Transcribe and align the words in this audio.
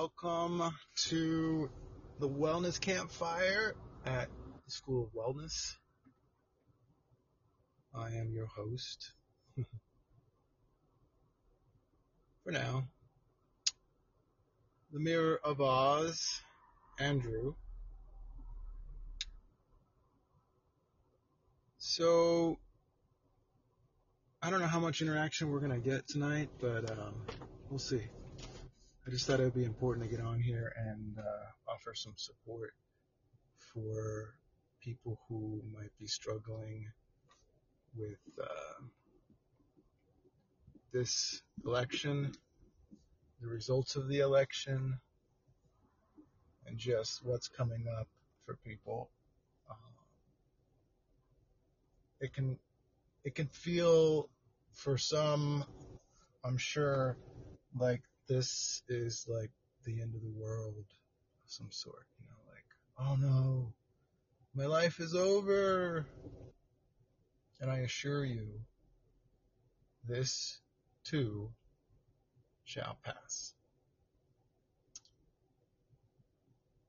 Welcome 0.00 0.62
to 1.08 1.68
the 2.20 2.28
Wellness 2.28 2.80
Campfire 2.80 3.74
at 4.06 4.28
the 4.64 4.70
School 4.70 5.02
of 5.02 5.12
Wellness. 5.12 5.74
I 7.92 8.10
am 8.10 8.30
your 8.32 8.46
host. 8.46 9.10
For 12.44 12.52
now, 12.52 12.84
the 14.92 15.00
Mirror 15.00 15.40
of 15.42 15.60
Oz, 15.60 16.42
Andrew. 17.00 17.56
So, 21.78 22.60
I 24.40 24.50
don't 24.50 24.60
know 24.60 24.68
how 24.68 24.78
much 24.78 25.02
interaction 25.02 25.50
we're 25.50 25.58
going 25.58 25.72
to 25.72 25.90
get 25.90 26.06
tonight, 26.06 26.50
but 26.60 26.88
um, 26.88 27.14
we'll 27.68 27.80
see. 27.80 28.08
I 29.08 29.10
just 29.10 29.26
thought 29.26 29.40
it 29.40 29.44
would 29.44 29.54
be 29.54 29.64
important 29.64 30.04
to 30.04 30.14
get 30.14 30.22
on 30.22 30.38
here 30.38 30.70
and 30.76 31.18
uh, 31.18 31.72
offer 31.72 31.94
some 31.94 32.12
support 32.16 32.74
for 33.56 34.34
people 34.82 35.18
who 35.26 35.62
might 35.74 35.88
be 35.98 36.06
struggling 36.06 36.84
with 37.96 38.18
uh, 38.38 38.84
this 40.92 41.40
election, 41.64 42.32
the 43.40 43.48
results 43.48 43.96
of 43.96 44.08
the 44.08 44.18
election, 44.18 44.98
and 46.66 46.76
just 46.76 47.24
what's 47.24 47.48
coming 47.48 47.86
up 47.98 48.08
for 48.44 48.56
people. 48.56 49.08
Uh, 49.70 49.74
it 52.20 52.34
can 52.34 52.58
it 53.24 53.34
can 53.34 53.46
feel 53.46 54.28
for 54.74 54.98
some, 54.98 55.64
I'm 56.44 56.58
sure, 56.58 57.16
like 57.74 58.02
this 58.28 58.82
is 58.88 59.26
like 59.28 59.50
the 59.84 60.02
end 60.02 60.14
of 60.14 60.22
the 60.22 60.40
world 60.40 60.74
of 60.78 60.84
some 61.46 61.68
sort, 61.70 62.06
you 62.20 62.26
know, 62.26 62.52
like, 62.52 62.64
oh 62.98 63.16
no, 63.16 63.72
my 64.54 64.66
life 64.66 65.00
is 65.00 65.14
over. 65.14 66.06
And 67.60 67.70
I 67.70 67.78
assure 67.78 68.24
you, 68.24 68.60
this 70.06 70.60
too 71.04 71.50
shall 72.64 72.98
pass. 73.02 73.54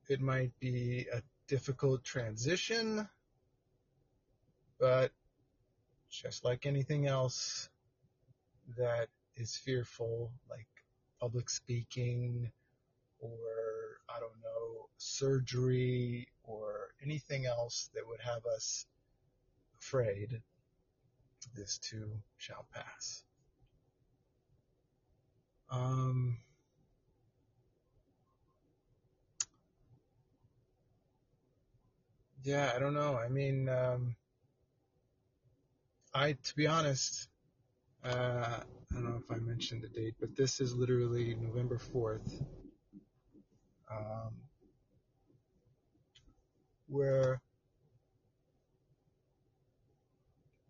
It 0.08 0.20
might 0.20 0.52
be 0.60 1.06
a 1.12 1.22
difficult 1.48 2.04
transition, 2.04 3.08
but 4.78 5.10
just 6.10 6.44
like 6.44 6.66
anything 6.66 7.06
else 7.06 7.68
that 8.76 9.08
is 9.36 9.56
fearful, 9.56 10.32
like 10.48 10.66
public 11.20 11.50
speaking 11.50 12.50
or, 13.20 13.30
I 14.08 14.18
don't 14.18 14.40
know, 14.42 14.88
surgery 14.96 16.28
or 16.44 16.94
anything 17.02 17.46
else 17.46 17.90
that 17.94 18.02
would 18.06 18.20
have 18.20 18.46
us 18.46 18.86
afraid, 19.78 20.40
this 21.54 21.78
too 21.78 22.10
shall 22.38 22.66
pass. 22.74 23.22
Um, 25.70 26.38
yeah, 32.42 32.72
I 32.74 32.78
don't 32.78 32.94
know. 32.94 33.16
I 33.16 33.28
mean, 33.28 33.68
um, 33.68 34.16
I, 36.12 36.32
to 36.32 36.56
be 36.56 36.66
honest, 36.66 37.28
uh, 38.04 38.60
I 38.60 38.94
don't 38.94 39.04
know 39.04 39.20
if 39.22 39.30
I 39.30 39.38
mentioned 39.38 39.82
the 39.82 39.88
date, 39.88 40.14
but 40.20 40.36
this 40.36 40.60
is 40.60 40.74
literally 40.74 41.34
November 41.34 41.78
4th. 41.78 42.44
Um, 43.90 44.34
where 46.86 47.40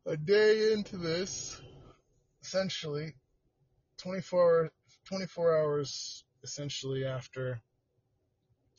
a 0.06 0.16
day 0.16 0.72
into 0.72 0.96
this, 0.96 1.60
essentially, 2.42 3.14
24, 3.98 4.70
24 5.04 5.58
hours 5.58 6.24
essentially 6.42 7.04
after 7.04 7.60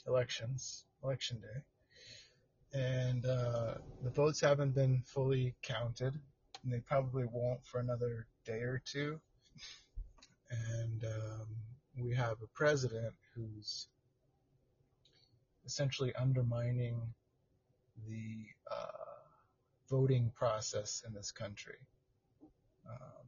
elections, 0.08 0.86
election 1.04 1.40
day, 1.40 2.78
and 2.80 3.26
uh, 3.26 3.76
the 4.04 4.10
votes 4.10 4.42
haven't 4.42 4.74
been 4.74 5.04
fully 5.06 5.56
counted, 5.62 6.14
and 6.64 6.74
they 6.74 6.80
probably 6.80 7.26
won't 7.32 7.64
for 7.66 7.80
another 7.80 8.28
day 8.46 8.62
or 8.62 8.82
two. 8.84 9.20
And 10.50 11.04
um, 11.06 11.48
we 11.98 12.16
have 12.16 12.38
a 12.42 12.48
president 12.54 13.14
who's 13.36 13.88
essentially 15.66 16.14
undermining 16.16 17.00
the 18.08 18.46
uh, 18.70 18.86
voting 19.90 20.32
process 20.36 21.04
in 21.08 21.14
this 21.14 21.32
country, 21.32 21.78
um, 22.90 23.28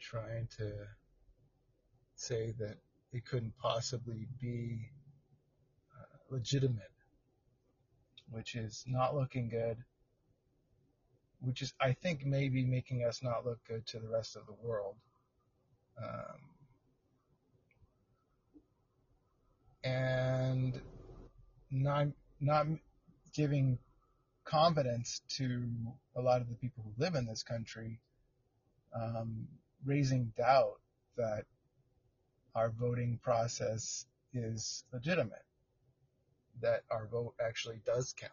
trying 0.00 0.48
to 0.56 0.72
say 2.14 2.54
that 2.58 2.78
it 3.12 3.24
couldn't 3.24 3.56
possibly 3.58 4.26
be 4.40 4.90
uh, 5.96 6.16
legitimate, 6.30 6.92
which 8.30 8.54
is 8.54 8.84
not 8.86 9.14
looking 9.14 9.48
good 9.48 9.76
which 11.40 11.62
is, 11.62 11.72
I 11.80 11.92
think, 11.92 12.24
maybe 12.24 12.64
making 12.64 13.04
us 13.04 13.22
not 13.22 13.46
look 13.46 13.58
good 13.66 13.86
to 13.88 13.98
the 13.98 14.08
rest 14.08 14.36
of 14.36 14.46
the 14.46 14.54
world. 14.66 14.96
Um, 16.02 16.40
and 19.84 20.80
not 21.70 22.08
not 22.40 22.66
giving 23.34 23.78
confidence 24.44 25.20
to 25.28 25.62
a 26.16 26.20
lot 26.20 26.40
of 26.40 26.48
the 26.48 26.54
people 26.54 26.82
who 26.84 27.02
live 27.02 27.14
in 27.14 27.26
this 27.26 27.42
country, 27.42 27.98
um, 28.94 29.46
raising 29.84 30.32
doubt 30.36 30.80
that 31.16 31.44
our 32.54 32.70
voting 32.70 33.18
process 33.22 34.06
is 34.32 34.84
legitimate, 34.92 35.44
that 36.62 36.82
our 36.90 37.06
vote 37.06 37.34
actually 37.44 37.80
does 37.84 38.14
count. 38.16 38.32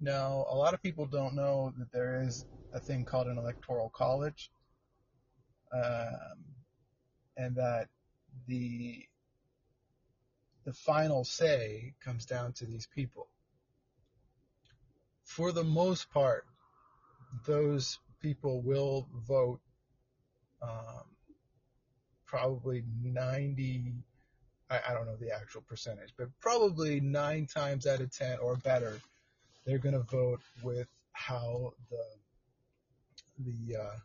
Now, 0.00 0.46
a 0.48 0.56
lot 0.56 0.72
of 0.72 0.82
people 0.82 1.06
don't 1.06 1.34
know 1.34 1.74
that 1.78 1.92
there 1.92 2.22
is 2.22 2.46
a 2.72 2.80
thing 2.80 3.04
called 3.04 3.26
an 3.26 3.36
electoral 3.36 3.90
college, 3.90 4.50
um, 5.72 6.44
and 7.36 7.56
that 7.56 7.88
the 8.46 9.04
the 10.64 10.72
final 10.72 11.24
say 11.24 11.94
comes 12.04 12.24
down 12.24 12.52
to 12.54 12.66
these 12.66 12.86
people. 12.94 13.28
For 15.24 15.52
the 15.52 15.64
most 15.64 16.10
part, 16.10 16.44
those 17.46 17.98
people 18.20 18.60
will 18.62 19.08
vote 19.26 19.60
um, 20.62 21.04
probably 22.26 22.84
90, 23.02 23.94
I, 24.70 24.80
I 24.88 24.92
don't 24.92 25.06
know 25.06 25.16
the 25.16 25.34
actual 25.34 25.62
percentage, 25.62 26.12
but 26.16 26.28
probably 26.40 27.00
nine 27.00 27.46
times 27.46 27.86
out 27.86 28.00
of 28.00 28.10
10 28.10 28.38
or 28.38 28.56
better 28.56 29.00
they're 29.64 29.78
going 29.78 29.94
to 29.94 30.00
vote 30.00 30.40
with 30.62 30.88
how 31.12 31.72
the 31.90 32.04
the 33.38 33.76
uh, 33.76 33.96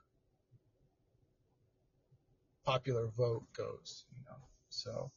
popular 2.65 3.07
vote 3.07 3.43
goes, 3.55 4.05
you 4.15 4.23
know. 4.25 4.37
So, 4.69 5.11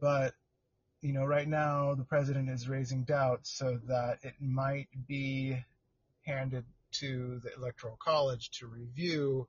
but 0.00 0.34
you 1.00 1.12
know, 1.12 1.24
right 1.24 1.48
now 1.48 1.94
the 1.94 2.04
president 2.04 2.48
is 2.48 2.68
raising 2.68 3.04
doubts 3.04 3.50
so 3.50 3.78
that 3.88 4.18
it 4.22 4.34
might 4.40 4.88
be 5.06 5.56
handed 6.22 6.64
to 6.92 7.40
the 7.42 7.54
electoral 7.56 7.96
college 8.02 8.50
to 8.50 8.66
review 8.66 9.46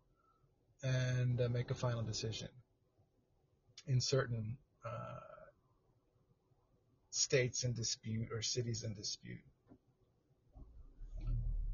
and 0.84 1.42
uh, 1.42 1.50
make 1.50 1.72
a 1.72 1.76
final 1.76 2.02
decision 2.02 2.48
in 3.88 4.00
certain 4.00 4.58
uh, 4.86 5.20
states 7.10 7.64
in 7.64 7.74
dispute 7.74 8.30
or 8.32 8.42
cities 8.42 8.84
in 8.84 8.94
dispute 8.94 9.42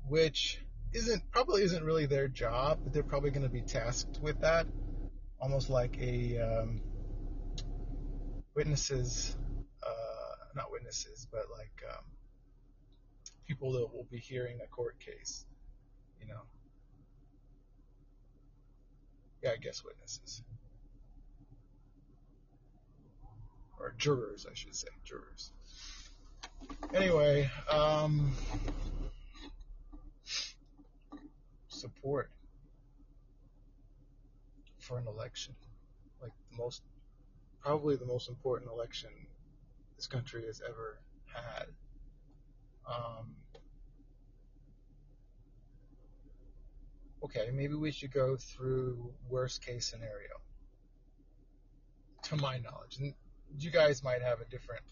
which 0.10 0.60
isn't 0.94 1.22
probably 1.32 1.64
isn't 1.64 1.84
really 1.84 2.06
their 2.06 2.28
job, 2.28 2.80
but 2.84 2.94
they're 2.94 3.04
probably 3.04 3.32
going 3.32 3.44
to 3.44 3.50
be 3.50 3.62
tasked 3.62 4.20
with 4.22 4.40
that, 4.42 4.68
almost 5.40 5.70
like 5.70 5.98
a 6.00 6.40
um, 6.40 6.82
witnesses, 8.56 9.36
uh, 9.86 10.36
not 10.56 10.72
witnesses, 10.72 11.28
but 11.32 11.46
like 11.52 11.84
um, 11.94 12.04
people 13.48 13.74
that 13.74 13.94
will 13.94 14.08
be 14.10 14.18
hearing 14.18 14.60
a 14.64 14.68
court 14.68 15.00
case, 15.00 15.46
you 16.22 16.28
know. 16.28 16.42
Yeah, 19.44 19.52
I 19.52 19.58
guess 19.58 19.84
witnesses. 19.84 20.42
Or 23.80 23.94
jurors, 23.98 24.48
I 24.50 24.56
should 24.56 24.76
say, 24.76 24.88
jurors. 25.04 25.52
Anyway, 26.94 27.52
um, 27.70 28.32
support 31.78 32.32
for 34.80 34.98
an 34.98 35.08
election. 35.08 35.56
like 36.22 36.32
the 36.52 36.58
most, 36.58 36.82
probably 37.62 37.96
the 37.96 38.06
most 38.06 38.30
important 38.30 38.72
election 38.72 39.10
this 39.96 40.08
country 40.08 40.46
has 40.46 40.62
ever 40.68 41.00
had. 41.26 41.68
Um, 42.88 43.36
okay, 47.24 47.50
maybe 47.54 47.74
we 47.74 47.92
should 47.92 48.14
go 48.14 48.38
through 48.38 49.14
worst 49.30 49.66
case 49.66 49.88
scenario. 49.88 50.30
To 52.24 52.36
my 52.38 52.58
knowledge, 52.58 52.98
and 53.00 53.14
you 53.58 53.72
guys 53.72 54.04
might 54.04 54.22
have 54.22 54.42
a 54.42 54.46
different 54.46 54.84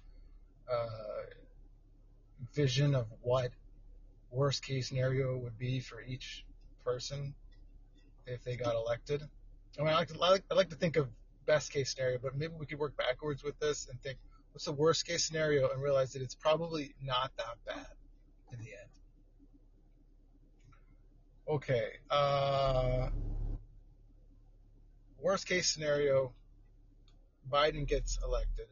uh, 0.72 1.24
vision 2.54 2.96
of 2.96 3.08
what 3.22 3.52
worst 4.32 4.64
case 4.64 4.88
scenario 4.88 5.38
would 5.38 5.58
be 5.58 5.80
for 5.80 6.02
each 6.02 6.46
person 6.86 7.34
if 8.28 8.44
they 8.44 8.56
got 8.56 8.76
elected. 8.76 9.22
I 9.78 9.84
mean, 9.84 9.92
I 9.92 9.96
like 9.98 10.08
to, 10.10 10.20
I 10.22 10.30
like, 10.30 10.44
I 10.52 10.54
like 10.54 10.70
to 10.70 10.76
think 10.76 10.96
of 10.96 11.10
best 11.46 11.72
case 11.72 11.94
scenario, 11.94 12.20
but 12.22 12.36
maybe 12.38 12.54
we 12.58 12.66
could 12.66 12.80
work 12.80 12.96
backwards 12.98 13.44
with 13.44 13.60
this 13.60 13.88
and 13.90 14.02
think 14.02 14.18
what's 14.52 14.66
the 14.66 14.72
worst 14.72 15.06
case 15.06 15.26
scenario 15.26 15.70
and 15.70 15.82
realize 15.82 16.14
that 16.14 16.22
it's 16.22 16.36
probably 16.36 16.96
not 17.04 17.32
that 17.38 17.58
bad 17.66 17.88
in 18.52 18.60
the 18.60 18.72
end. 18.72 18.90
Okay. 21.48 21.90
Uh, 22.10 23.10
worst 25.20 25.48
case 25.48 25.68
scenario, 25.68 26.34
Biden 27.52 27.88
gets 27.88 28.18
elected. 28.24 28.68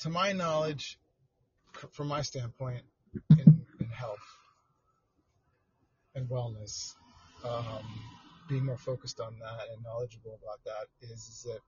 To 0.00 0.10
my 0.10 0.32
knowledge, 0.32 0.98
from 1.92 2.08
my 2.08 2.22
standpoint, 2.22 2.82
in, 3.30 3.66
in 3.80 3.86
health 3.88 4.18
and 6.14 6.28
wellness, 6.28 6.94
um, 7.44 7.84
being 8.48 8.64
more 8.64 8.76
focused 8.76 9.20
on 9.20 9.38
that 9.38 9.68
and 9.72 9.82
knowledgeable 9.84 10.38
about 10.42 10.62
that 10.64 10.86
is, 11.02 11.20
is 11.28 11.42
that 11.46 11.60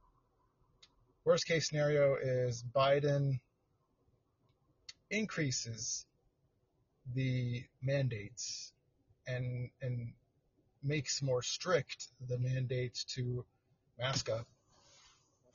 worst 1.24 1.46
case 1.46 1.68
scenario 1.68 2.16
is 2.16 2.64
Biden 2.74 3.40
increases 5.10 6.06
the 7.14 7.64
mandates 7.82 8.72
and 9.26 9.70
and 9.82 10.12
makes 10.82 11.22
more 11.22 11.42
strict 11.42 12.08
the 12.28 12.38
mandates 12.38 13.04
to 13.04 13.44
mask 13.98 14.30
up 14.30 14.46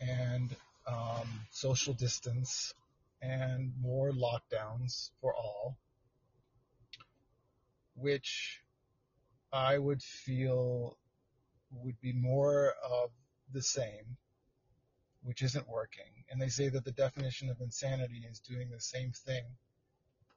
and 0.01 0.55
um, 0.87 1.27
social 1.51 1.93
distance 1.93 2.73
and 3.23 3.71
more 3.81 4.11
lockdowns 4.11 5.11
for 5.21 5.33
all, 5.33 5.77
which 7.95 8.61
I 9.51 9.77
would 9.77 10.01
feel 10.03 10.97
would 11.71 11.99
be 12.01 12.11
more 12.13 12.73
of 12.83 13.11
the 13.53 13.61
same, 13.61 14.17
which 15.23 15.41
isn't 15.41 15.67
working. 15.69 16.25
And 16.29 16.41
they 16.41 16.49
say 16.49 16.69
that 16.69 16.83
the 16.83 16.91
definition 16.91 17.49
of 17.49 17.61
insanity 17.61 18.25
is 18.29 18.39
doing 18.39 18.69
the 18.69 18.81
same 18.81 19.11
thing 19.11 19.43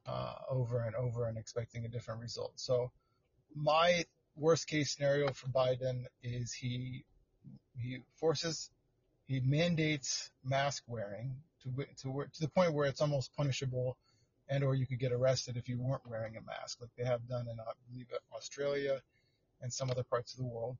uh, 0.05 0.35
over 0.49 0.79
and 0.79 0.95
over 0.95 1.27
and 1.27 1.37
expecting 1.37 1.85
a 1.85 1.89
different 1.89 2.21
result. 2.21 2.53
So 2.55 2.91
my 3.53 4.05
worst 4.35 4.67
case 4.67 4.95
scenario 4.95 5.33
for 5.33 5.47
Biden 5.47 6.05
is 6.23 6.53
he 6.53 7.03
he 7.79 7.99
forces 8.15 8.69
he 9.27 9.39
mandates 9.41 10.31
mask 10.43 10.83
wearing 10.87 11.35
to 11.63 11.85
to 12.01 12.25
to 12.33 12.41
the 12.41 12.49
point 12.49 12.73
where 12.73 12.87
it's 12.87 13.01
almost 13.01 13.35
punishable 13.35 13.97
and 14.49 14.63
or 14.63 14.75
you 14.75 14.85
could 14.85 14.99
get 14.99 15.11
arrested 15.11 15.57
if 15.57 15.67
you 15.67 15.79
weren't 15.79 16.07
wearing 16.07 16.37
a 16.37 16.41
mask 16.41 16.79
like 16.81 16.89
they 16.97 17.03
have 17.03 17.27
done 17.27 17.47
in 17.47 17.59
I 17.59 17.71
believe 17.89 18.07
Australia 18.33 19.01
and 19.61 19.73
some 19.73 19.89
other 19.89 20.03
parts 20.03 20.33
of 20.33 20.39
the 20.39 20.45
world. 20.45 20.77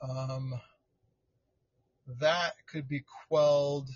Um, 0.00 0.60
that 2.20 2.54
could 2.70 2.88
be 2.88 3.04
quelled. 3.28 3.88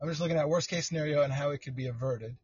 I'm 0.00 0.08
just 0.08 0.20
looking 0.20 0.36
at 0.36 0.48
worst 0.48 0.68
case 0.68 0.88
scenario 0.88 1.22
and 1.22 1.32
how 1.32 1.50
it 1.50 1.58
could 1.58 1.76
be 1.76 1.86
averted. 1.86 2.36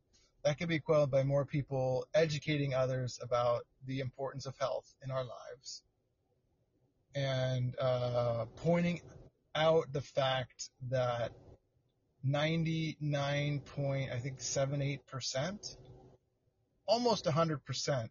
That 0.45 0.59
could 0.59 0.69
be 0.69 0.81
quelled 0.81 1.11
by 1.11 1.23
more 1.23 1.45
people 1.45 2.07
educating 2.15 2.75
others 2.75 3.21
about 3.23 3.65
the 3.87 4.01
importance 4.01 4.47
of 4.47 4.57
health 4.59 4.93
in 5.05 5.11
our 5.11 5.23
lives 5.23 5.83
and 7.15 7.75
uh, 7.79 8.47
pointing 8.57 9.01
out 9.55 9.93
the 9.93 10.01
fact 10.01 10.71
that 10.91 11.33
99 12.25 13.61
point 13.61 14.11
I 14.13 14.19
think 14.19 14.41
78 14.41 15.07
percent, 15.07 15.77
almost 16.87 17.27
100 17.27 17.65
percent 17.65 18.11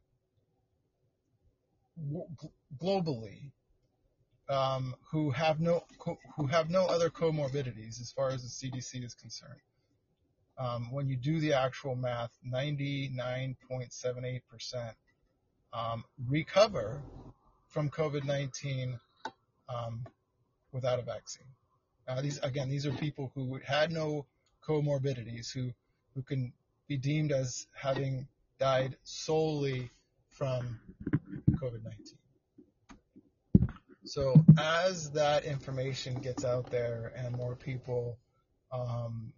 globally 2.82 3.52
um, 4.50 4.96
who 5.12 5.30
have 5.32 5.60
no 5.60 5.84
who 6.36 6.48
have 6.48 6.70
no 6.70 6.86
other 6.86 7.10
comorbidities 7.10 8.00
as 8.02 8.12
far 8.12 8.30
as 8.30 8.44
the 8.44 8.50
CDC 8.50 9.04
is 9.04 9.14
concerned. 9.14 9.60
Um, 10.58 10.92
when 10.92 11.08
you 11.08 11.16
do 11.16 11.40
the 11.40 11.54
actual 11.54 11.96
math, 11.96 12.32
99.78% 12.46 14.94
um, 15.74 16.04
recover 16.28 17.02
from 17.70 17.90
COVID-19 17.90 19.00
um, 19.70 20.06
without 20.72 21.00
a 21.00 21.04
vaccine. 21.04 21.48
Now, 22.08 22.22
these 22.22 22.40
again, 22.40 22.70
these 22.70 22.86
are 22.86 22.92
people 22.94 23.32
who 23.36 23.60
had 23.66 23.92
no 23.92 24.26
comorbidities, 24.68 25.52
who 25.52 25.72
who 26.16 26.22
can 26.22 26.54
be 26.88 26.98
deemed 26.98 27.32
as 27.32 27.68
having 27.74 28.28
died 28.60 28.98
solely 29.04 29.90
from 30.30 30.80
COVID-19. 31.52 32.16
So 34.04 34.44
as 34.58 35.12
that 35.12 35.46
information 35.46 36.16
gets 36.16 36.44
out 36.44 36.70
there 36.70 37.14
and 37.16 37.36
more 37.36 37.56
people 37.56 38.18
um, 38.72 39.32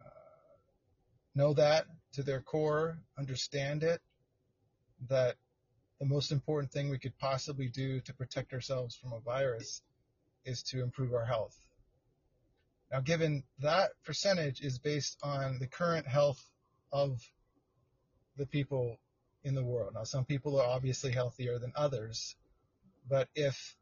uh, 0.00 0.08
know 1.34 1.52
that 1.54 1.86
to 2.14 2.22
their 2.22 2.40
core, 2.40 2.98
understand 3.18 3.82
it, 3.82 4.00
that 5.08 5.36
the 5.98 6.06
most 6.06 6.32
important 6.32 6.72
thing 6.72 6.88
we 6.88 6.98
could 6.98 7.18
possibly 7.18 7.68
do 7.68 8.00
to 8.00 8.14
protect 8.14 8.52
ourselves 8.52 8.96
from 8.96 9.12
a 9.12 9.20
virus 9.20 9.82
is 10.44 10.62
to 10.64 10.82
improve 10.82 11.12
our 11.14 11.24
health. 11.24 11.56
Now, 12.90 13.00
given 13.00 13.44
that 13.60 13.90
percentage 14.04 14.60
is 14.60 14.78
based 14.78 15.18
on 15.22 15.58
the 15.58 15.66
current 15.66 16.06
health 16.06 16.42
of 16.92 17.20
the 18.36 18.46
people 18.46 18.98
in 19.44 19.54
the 19.54 19.64
world. 19.64 19.94
Now, 19.94 20.04
some 20.04 20.24
people 20.24 20.60
are 20.60 20.66
obviously 20.66 21.12
healthier 21.12 21.58
than 21.58 21.72
others, 21.74 22.36
but 23.08 23.28
if 23.34 23.76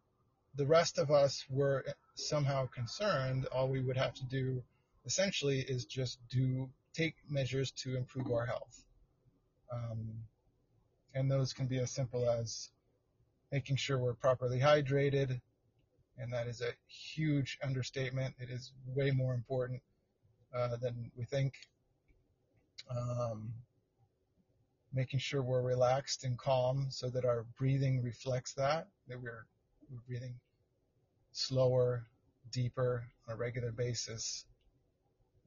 the 0.55 0.67
rest 0.67 0.99
of 0.99 1.11
us 1.11 1.45
were 1.51 1.85
somehow 2.15 2.67
concerned, 2.67 3.47
all 3.47 3.69
we 3.69 3.81
would 3.81 3.97
have 3.97 4.15
to 4.15 4.25
do 4.27 4.63
essentially 5.05 5.61
is 5.61 5.85
just 5.85 6.19
do 6.31 6.69
take 6.95 7.15
measures 7.29 7.71
to 7.73 7.97
improve 7.97 8.31
our 8.33 8.47
health. 8.47 8.85
Um, 9.73 10.25
and 11.15 11.31
those 11.31 11.53
can 11.53 11.67
be 11.67 11.79
as 11.79 11.91
simple 11.91 12.29
as 12.29 12.71
making 13.53 13.77
sure 13.77 13.99
we're 13.99 14.15
properly 14.15 14.59
hydrated, 14.59 15.41
and 16.21 16.33
that 16.33 16.47
is 16.47 16.61
a 16.61 16.73
huge 16.89 17.59
understatement. 17.63 18.35
It 18.39 18.51
is 18.51 18.73
way 18.87 19.11
more 19.11 19.35
important 19.35 19.83
uh, 20.55 20.77
than 20.77 21.11
we 21.17 21.25
think. 21.25 21.55
Um, 22.91 23.53
making 24.93 25.21
sure 25.21 25.43
we're 25.43 25.63
relaxed 25.63 26.25
and 26.25 26.37
calm 26.37 26.87
so 26.91 27.09
that 27.11 27.25
our 27.25 27.47
breathing 27.57 28.03
reflects 28.03 28.55
that, 28.55 28.89
that 29.09 29.21
we're, 29.21 29.47
we're 29.91 30.01
breathing 30.09 30.35
slower, 31.33 32.07
deeper 32.51 33.05
on 33.29 33.35
a 33.35 33.37
regular 33.37 33.71
basis, 33.71 34.45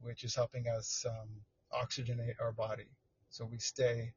which 0.00 0.24
is 0.24 0.34
helping 0.34 0.66
us 0.68 1.04
um, 1.08 1.28
oxygenate 1.72 2.40
our 2.40 2.52
body. 2.52 2.88
So 3.28 3.44
we 3.44 3.58
stay, 3.58 4.12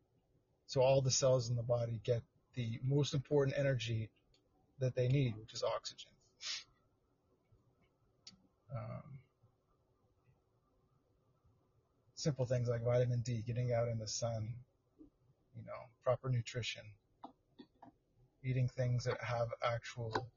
so 0.66 0.82
all 0.82 1.02
the 1.02 1.12
cells 1.12 1.50
in 1.50 1.56
the 1.56 1.64
body 1.64 2.00
get 2.04 2.22
the 2.56 2.80
most 2.84 3.14
important 3.14 3.58
energy 3.58 4.10
that 4.80 4.96
they 4.96 5.08
need, 5.08 5.36
which 5.38 5.54
is 5.54 5.64
oxygen. 5.64 6.12
Um, 8.72 9.20
simple 12.16 12.46
things 12.46 12.68
like 12.68 12.84
vitamin 12.84 13.22
D, 13.22 13.44
getting 13.46 13.74
out 13.74 13.88
in 13.88 13.98
the 13.98 14.08
sun, 14.08 14.54
you 15.56 15.66
know, 15.66 15.90
proper 16.04 16.30
nutrition, 16.30 16.84
eating 18.44 18.68
things 18.68 19.04
that 19.06 19.22
have 19.22 19.48
actual 19.64 20.30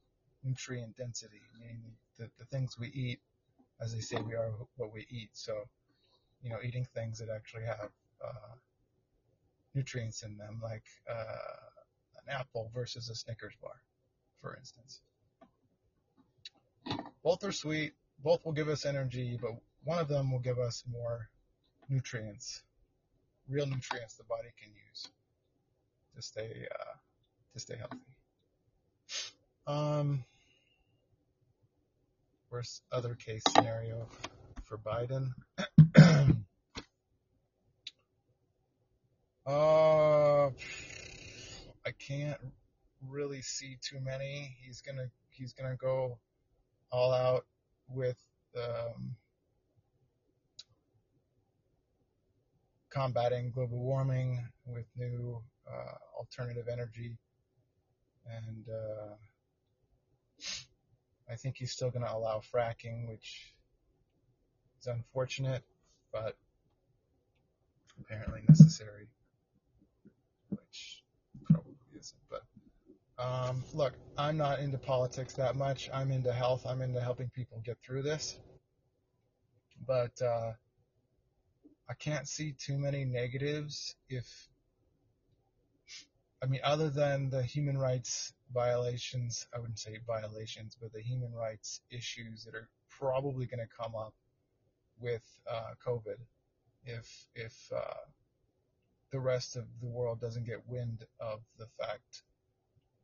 nutrient 0.45 0.97
density, 0.97 1.42
meaning 1.59 1.83
the, 2.19 2.30
the 2.38 2.45
things 2.47 2.78
we 2.78 2.88
eat, 2.88 3.21
as 3.80 3.95
they 3.95 4.00
say, 4.00 4.21
we 4.21 4.35
are 4.35 4.52
what 4.76 4.92
we 4.92 5.07
eat. 5.11 5.30
So, 5.33 5.64
you 6.42 6.50
know, 6.50 6.59
eating 6.62 6.87
things 6.95 7.19
that 7.19 7.28
actually 7.35 7.64
have 7.64 7.90
uh, 8.25 8.54
nutrients 9.75 10.23
in 10.23 10.37
them, 10.37 10.61
like 10.62 10.85
uh, 11.09 12.25
an 12.26 12.35
apple 12.35 12.71
versus 12.75 13.09
a 13.09 13.14
Snickers 13.14 13.54
bar, 13.62 13.80
for 14.40 14.57
instance. 14.57 15.00
Both 17.22 17.44
are 17.44 17.52
sweet. 17.52 17.92
Both 18.22 18.44
will 18.44 18.52
give 18.52 18.68
us 18.68 18.84
energy, 18.84 19.38
but 19.40 19.52
one 19.84 19.98
of 19.98 20.08
them 20.08 20.30
will 20.30 20.40
give 20.40 20.58
us 20.58 20.84
more 20.90 21.28
nutrients 21.88 22.62
real 23.50 23.66
nutrients 23.66 24.14
the 24.14 24.24
body 24.24 24.48
can 24.62 24.70
use 24.88 25.08
to 26.14 26.22
stay 26.22 26.66
uh, 26.70 26.94
to 27.52 27.60
stay 27.60 27.76
healthy. 27.76 27.98
Um, 29.66 30.24
worst 32.50 32.82
other 32.92 33.14
case 33.14 33.42
scenario 33.50 34.08
for 34.64 34.78
Biden. 34.78 35.32
uh, 39.46 40.46
I 41.84 41.90
can't 41.98 42.40
really 43.08 43.42
see 43.42 43.78
too 43.82 43.98
many. 44.00 44.56
He's 44.64 44.80
gonna 44.80 45.10
he's 45.30 45.52
gonna 45.52 45.76
go 45.76 46.18
all 46.90 47.12
out 47.12 47.47
with 47.88 48.18
um, 48.56 49.14
combating 52.90 53.50
global 53.50 53.78
warming 53.78 54.44
with 54.66 54.87
new 54.97 55.40
uh, 55.70 55.94
alternative 56.18 56.66
energy, 56.70 57.16
and 58.26 58.66
uh, 58.68 59.14
I 61.30 61.37
think 61.37 61.56
he's 61.56 61.73
still 61.73 61.90
going 61.90 62.04
to 62.04 62.12
allow 62.12 62.40
fracking, 62.40 63.09
which 63.09 63.54
is 64.80 64.87
unfortunate, 64.87 65.62
but 66.12 66.37
apparently 68.00 68.42
necessary, 68.49 69.09
which 70.49 71.04
probably 71.44 71.75
isn't. 71.97 72.20
But 72.28 72.42
um, 73.20 73.64
look, 73.74 73.92
I'm 74.16 74.36
not 74.36 74.60
into 74.60 74.78
politics 74.78 75.34
that 75.34 75.56
much. 75.56 75.90
I'm 75.92 76.10
into 76.10 76.32
health. 76.32 76.64
I'm 76.66 76.80
into 76.80 77.00
helping 77.00 77.28
people 77.30 77.60
get 77.64 77.78
through 77.84 78.02
this. 78.02 78.38
But 79.86 80.20
uh, 80.22 80.52
I 81.88 81.94
can't 81.94 82.28
see 82.28 82.52
too 82.52 82.78
many 82.78 83.04
negatives 83.04 83.94
if, 84.08 84.26
I 86.42 86.46
mean, 86.46 86.60
other 86.64 86.90
than 86.90 87.30
the 87.30 87.42
human 87.42 87.76
rights 87.78 88.32
violations, 88.52 89.46
I 89.54 89.58
wouldn't 89.58 89.78
say 89.78 89.98
violations, 90.06 90.76
but 90.80 90.92
the 90.92 91.00
human 91.00 91.32
rights 91.32 91.80
issues 91.90 92.44
that 92.44 92.54
are 92.54 92.68
probably 92.88 93.46
going 93.46 93.60
to 93.60 93.82
come 93.82 93.94
up 93.94 94.14
with 94.98 95.22
uh, 95.50 95.74
COVID 95.86 96.16
if 96.84 97.26
if 97.34 97.54
uh, 97.74 98.04
the 99.12 99.20
rest 99.20 99.56
of 99.56 99.64
the 99.80 99.88
world 99.88 100.20
doesn't 100.20 100.46
get 100.46 100.66
wind 100.68 101.04
of 101.18 101.40
the 101.58 101.66
fact 101.78 102.22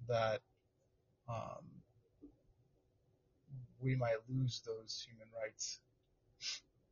that 0.09 0.41
um, 1.29 1.65
we 3.81 3.97
might 3.97 4.17
lose 4.29 4.63
those 4.67 5.07
human 5.09 5.29
rights. 5.43 5.81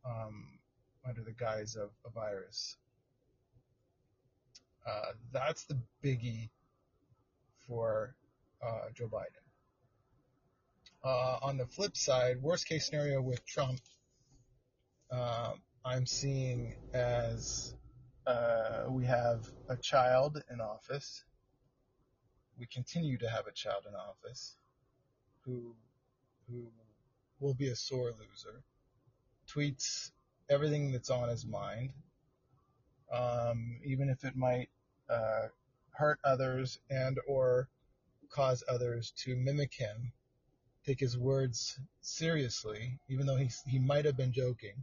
Um, 0.04 0.58
under 1.06 1.22
the 1.22 1.32
guise 1.32 1.76
of 1.76 1.90
a 2.06 2.10
virus. 2.10 2.76
Uh, 4.86 5.12
that's 5.32 5.64
the 5.64 5.78
biggie 6.02 6.50
for 7.66 8.14
uh, 8.62 8.90
Joe 8.94 9.08
Biden. 9.08 9.42
Uh, 11.04 11.38
on 11.42 11.56
the 11.58 11.66
flip 11.66 11.96
side, 11.96 12.40
worst 12.42 12.66
case 12.66 12.86
scenario 12.86 13.20
with 13.20 13.44
Trump, 13.46 13.80
uh, 15.10 15.52
I'm 15.84 16.06
seeing 16.06 16.74
as 16.94 17.74
uh, 18.26 18.84
we 18.88 19.04
have 19.04 19.46
a 19.68 19.76
child 19.76 20.42
in 20.50 20.60
office. 20.60 21.24
We 22.58 22.66
continue 22.66 23.18
to 23.18 23.28
have 23.28 23.46
a 23.46 23.52
child 23.52 23.84
in 23.88 23.94
office 23.94 24.56
who 25.44 25.74
who 26.48 26.66
will 27.40 27.54
be 27.54 27.68
a 27.68 27.76
sore 27.76 28.12
loser. 28.12 28.62
Tweets 29.48 30.10
everything 30.48 30.92
that's 30.92 31.10
on 31.10 31.28
his 31.28 31.46
mind, 31.46 31.92
um, 33.12 33.78
even 33.84 34.08
if 34.08 34.24
it 34.24 34.36
might 34.36 34.68
uh, 35.08 35.48
hurt 35.92 36.18
others 36.24 36.78
and 36.90 37.18
or 37.26 37.68
cause 38.30 38.64
others 38.68 39.12
to 39.16 39.36
mimic 39.36 39.74
him, 39.74 40.12
take 40.86 41.00
his 41.00 41.16
words 41.16 41.78
seriously, 42.00 42.98
even 43.08 43.26
though 43.26 43.36
he 43.36 43.48
he 43.66 43.78
might 43.78 44.04
have 44.04 44.16
been 44.16 44.32
joking, 44.32 44.74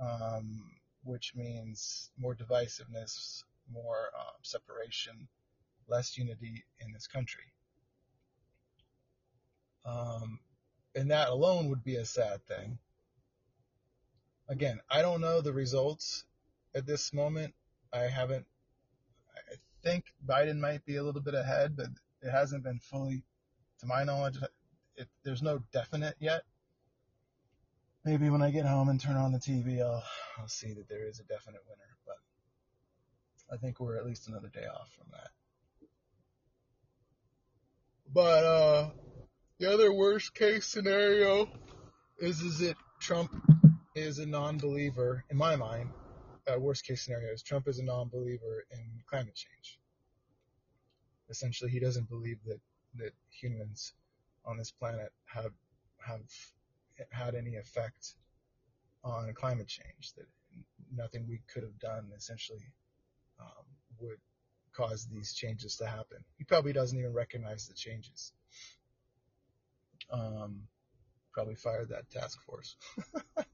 um, 0.00 0.70
which 1.04 1.34
means 1.34 2.10
more 2.18 2.34
divisiveness, 2.34 3.44
more 3.72 4.10
um, 4.18 4.34
separation, 4.42 5.28
less 5.88 6.16
unity 6.16 6.64
in 6.80 6.92
this 6.92 7.06
country. 7.06 7.44
Um, 9.84 10.38
and 10.94 11.10
that 11.10 11.28
alone 11.28 11.68
would 11.70 11.82
be 11.82 11.96
a 11.96 12.04
sad 12.04 12.44
thing 12.46 12.78
again, 14.52 14.80
I 14.90 15.02
don't 15.02 15.20
know 15.20 15.40
the 15.40 15.52
results 15.52 16.24
at 16.74 16.86
this 16.86 17.12
moment. 17.12 17.54
I 17.92 18.02
haven't. 18.02 18.46
I 19.34 19.56
think 19.82 20.04
Biden 20.26 20.58
might 20.58 20.84
be 20.84 20.96
a 20.96 21.02
little 21.02 21.20
bit 21.20 21.34
ahead, 21.34 21.76
but 21.76 21.88
it 22.20 22.30
hasn't 22.30 22.62
been 22.62 22.78
fully, 22.78 23.24
to 23.80 23.86
my 23.86 24.04
knowledge, 24.04 24.36
it, 24.96 25.08
there's 25.24 25.42
no 25.42 25.60
definite 25.72 26.14
yet. 26.20 26.42
Maybe 28.04 28.30
when 28.30 28.42
I 28.42 28.50
get 28.50 28.66
home 28.66 28.88
and 28.88 29.00
turn 29.00 29.16
on 29.16 29.32
the 29.32 29.38
TV, 29.38 29.80
I'll 29.80 30.04
I'll 30.38 30.48
see 30.48 30.72
that 30.74 30.88
there 30.88 31.08
is 31.08 31.20
a 31.20 31.24
definite 31.24 31.62
winner. 31.68 31.96
But 32.06 32.16
I 33.54 33.56
think 33.58 33.80
we're 33.80 33.96
at 33.96 34.06
least 34.06 34.28
another 34.28 34.48
day 34.48 34.66
off 34.66 34.90
from 34.96 35.06
that. 35.12 35.30
But 38.14 38.44
uh, 38.44 38.90
the 39.58 39.72
other 39.72 39.92
worst 39.92 40.34
case 40.34 40.66
scenario 40.66 41.48
is 42.18 42.42
is 42.42 42.60
it 42.60 42.76
Trump 43.00 43.32
is 43.94 44.18
a 44.18 44.26
non-believer, 44.26 45.24
in 45.30 45.36
my 45.36 45.56
mind, 45.56 45.90
uh, 46.46 46.58
worst 46.58 46.86
case 46.86 47.02
scenario 47.02 47.32
is 47.32 47.42
Trump 47.42 47.68
is 47.68 47.78
a 47.78 47.84
non-believer 47.84 48.64
in 48.70 49.02
climate 49.06 49.34
change. 49.34 49.78
Essentially, 51.30 51.70
he 51.70 51.80
doesn't 51.80 52.08
believe 52.10 52.38
that, 52.46 52.60
that 52.96 53.12
humans 53.30 53.94
on 54.44 54.58
this 54.58 54.70
planet 54.70 55.10
have 55.24 55.52
have 55.98 56.20
had 57.10 57.34
any 57.34 57.56
effect 57.56 58.14
on 59.04 59.32
climate 59.34 59.68
change. 59.68 60.12
That 60.16 60.26
nothing 60.94 61.26
we 61.28 61.40
could 61.52 61.62
have 61.62 61.78
done 61.78 62.10
essentially 62.14 62.72
um, 63.40 63.64
would 64.00 64.18
cause 64.76 65.06
these 65.06 65.34
changes 65.34 65.76
to 65.76 65.86
happen. 65.86 66.18
He 66.38 66.44
probably 66.44 66.72
doesn't 66.72 66.98
even 66.98 67.12
recognize 67.12 67.66
the 67.66 67.74
changes. 67.74 68.32
Um, 70.10 70.62
probably 71.32 71.54
fired 71.54 71.88
that 71.88 72.10
task 72.10 72.40
force. 72.42 72.76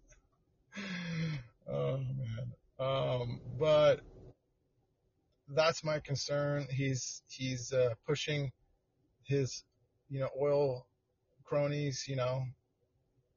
oh 1.69 1.99
man. 1.99 2.53
Um, 2.79 3.41
but 3.59 4.01
that's 5.55 5.83
my 5.83 6.01
concern. 6.01 6.67
He's 6.71 7.23
he's 7.29 7.73
uh, 7.73 7.95
pushing 8.07 8.53
his 9.25 9.65
you 10.09 10.21
know 10.21 10.29
oil 10.41 10.87
cronies, 11.45 12.07
you 12.07 12.17
know, 12.17 12.45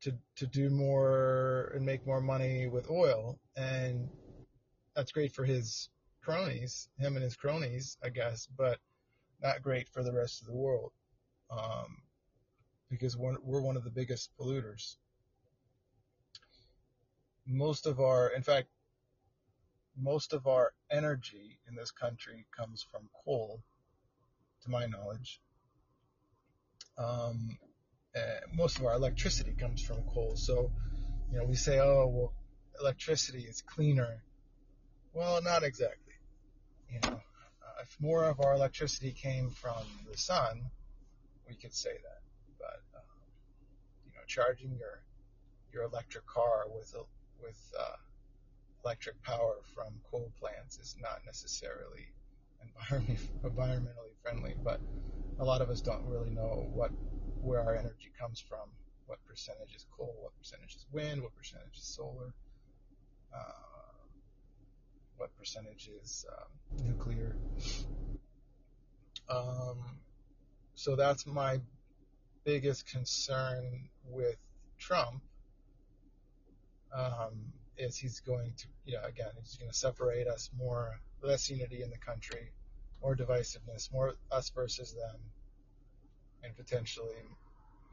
to 0.02 0.14
to 0.36 0.48
do 0.48 0.70
more 0.70 1.72
and 1.76 1.86
make 1.86 2.06
more 2.06 2.22
money 2.22 2.68
with 2.68 2.90
oil, 2.90 3.40
and 3.56 4.10
that's 4.96 5.12
great 5.12 5.34
for 5.34 5.46
his 5.46 5.90
cronies, 6.22 6.88
him 6.98 7.16
and 7.16 7.24
his 7.24 7.36
cronies, 7.36 7.98
I 8.04 8.10
guess, 8.10 8.48
but 8.58 8.80
not 9.42 9.62
great 9.62 9.90
for 9.90 10.04
the 10.04 10.14
rest 10.14 10.42
of 10.42 10.48
the 10.48 10.56
world, 10.56 10.92
um, 11.50 11.98
because 12.90 13.18
we're, 13.18 13.38
we're 13.44 13.62
one 13.62 13.78
of 13.78 13.84
the 13.84 13.90
biggest 13.90 14.30
polluters 14.40 14.96
most 17.46 17.86
of 17.86 18.00
our, 18.00 18.30
in 18.30 18.44
fact, 18.44 18.68
most 19.98 20.34
of 20.34 20.48
our 20.48 20.74
energy 20.90 21.60
in 21.68 21.76
this 21.76 21.92
country 21.92 22.46
comes 22.56 22.86
from 22.90 23.10
coal, 23.26 23.62
to 24.64 24.70
my 24.70 24.86
knowledge. 24.86 25.42
Um, 26.98 27.58
most 28.54 28.80
of 28.80 28.86
our 28.86 28.94
electricity 28.94 29.54
comes 29.54 29.82
from 29.82 30.04
coal. 30.14 30.36
So, 30.36 30.72
you 31.32 31.40
know, 31.40 31.46
we 31.46 31.56
say, 31.56 31.80
oh, 31.80 32.08
well, 32.08 32.34
electricity 32.80 33.44
is 33.44 33.62
cleaner. 33.62 34.24
Well, 35.14 35.42
not 35.42 35.64
exactly. 35.64 36.11
You 36.92 37.00
know, 37.00 37.22
uh, 37.64 37.82
if 37.82 37.96
more 38.00 38.26
of 38.26 38.40
our 38.42 38.54
electricity 38.54 39.12
came 39.14 39.50
from 39.50 39.86
the 40.10 40.18
sun, 40.18 40.62
we 41.48 41.56
could 41.56 41.74
say 41.74 41.92
that. 41.94 42.22
But, 42.60 42.82
um, 43.00 43.06
you 44.06 44.12
know, 44.14 44.22
charging 44.28 44.76
your 44.78 45.02
your 45.74 45.84
electric 45.84 46.26
car 46.26 46.66
with 46.68 46.94
a 46.96 47.04
with 47.42 47.60
uh, 47.80 47.96
electric 48.84 49.22
power 49.24 49.56
from 49.74 49.94
coal 50.10 50.32
plants 50.40 50.78
is 50.80 50.96
not 51.02 51.22
necessarily 51.26 52.08
environmentally 53.44 54.16
friendly, 54.22 54.56
but 54.64 54.82
a 55.40 55.46
lot 55.46 55.62
of 55.62 55.70
us 55.70 55.82
don't 55.82 56.06
really 56.06 56.30
know 56.30 56.70
what 56.74 56.92
where 57.40 57.62
our 57.62 57.76
energy 57.76 58.12
comes 58.20 58.40
from, 58.40 58.70
what 59.08 59.18
percentage 59.28 59.74
is 59.76 59.86
coal, 59.98 60.14
what 60.20 60.38
percentage 60.38 60.76
is 60.76 60.86
wind, 60.92 61.22
what 61.22 61.36
percentage 61.36 61.76
is 61.76 61.84
solar, 61.84 62.34
uh, 63.34 63.71
what 65.22 65.38
percentage 65.38 65.88
is 66.02 66.26
um, 66.32 66.88
nuclear. 66.88 67.36
Um, 69.30 69.78
so 70.74 70.96
that's 70.96 71.28
my 71.28 71.62
biggest 72.44 72.88
concern 72.88 73.88
with 74.10 74.38
Trump 74.80 75.22
um, 76.92 77.54
is 77.78 77.96
he's 77.98 78.20
going 78.22 78.52
to, 78.58 78.66
you 78.86 78.94
know, 78.94 79.04
again, 79.04 79.30
he's 79.40 79.58
going 79.58 79.72
to 79.72 79.78
separate 79.78 80.28
us 80.28 80.50
more, 80.58 81.00
less 81.22 81.52
unity 81.52 81.84
in 81.84 81.92
the 81.92 82.00
country, 82.00 82.52
more 83.00 83.16
divisiveness, 83.16 83.94
more 83.94 84.16
us 84.32 84.50
versus 84.50 84.92
them, 84.94 85.20
and 86.44 86.58
potentially 86.58 87.38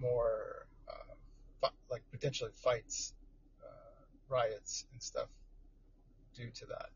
more 0.00 0.66
uh, 0.88 1.68
like 1.90 2.02
potentially 2.10 2.52
fights, 2.54 3.12
uh, 3.62 4.04
riots, 4.30 4.86
and 4.92 5.02
stuff 5.02 5.28
due 6.34 6.50
to 6.54 6.64
that. 6.66 6.88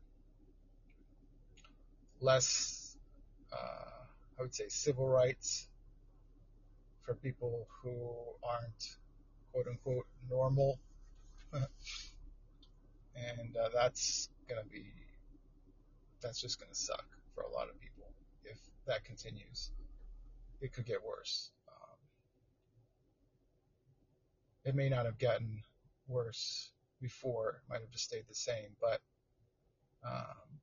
Less, 2.23 2.95
uh, 3.51 4.05
I 4.39 4.41
would 4.41 4.55
say, 4.55 4.69
civil 4.69 5.09
rights 5.09 5.67
for 7.01 7.15
people 7.15 7.67
who 7.81 7.93
aren't 8.41 8.95
quote 9.51 9.67
unquote 9.67 10.07
normal. 10.29 10.79
and 11.53 11.67
uh, 13.57 13.67
that's 13.73 14.29
going 14.47 14.63
to 14.63 14.69
be, 14.69 14.85
that's 16.21 16.39
just 16.39 16.61
going 16.61 16.71
to 16.71 16.79
suck 16.79 17.05
for 17.35 17.43
a 17.43 17.49
lot 17.49 17.67
of 17.69 17.77
people 17.81 18.05
if 18.45 18.57
that 18.87 19.03
continues. 19.03 19.71
It 20.61 20.71
could 20.71 20.85
get 20.85 21.03
worse. 21.05 21.51
Um, 21.67 21.97
it 24.63 24.75
may 24.75 24.87
not 24.87 25.05
have 25.05 25.19
gotten 25.19 25.61
worse 26.07 26.71
before, 27.01 27.49
it 27.49 27.69
might 27.69 27.81
have 27.81 27.91
just 27.91 28.05
stayed 28.05 28.23
the 28.29 28.35
same, 28.35 28.77
but 28.79 29.01
um, 30.07 30.61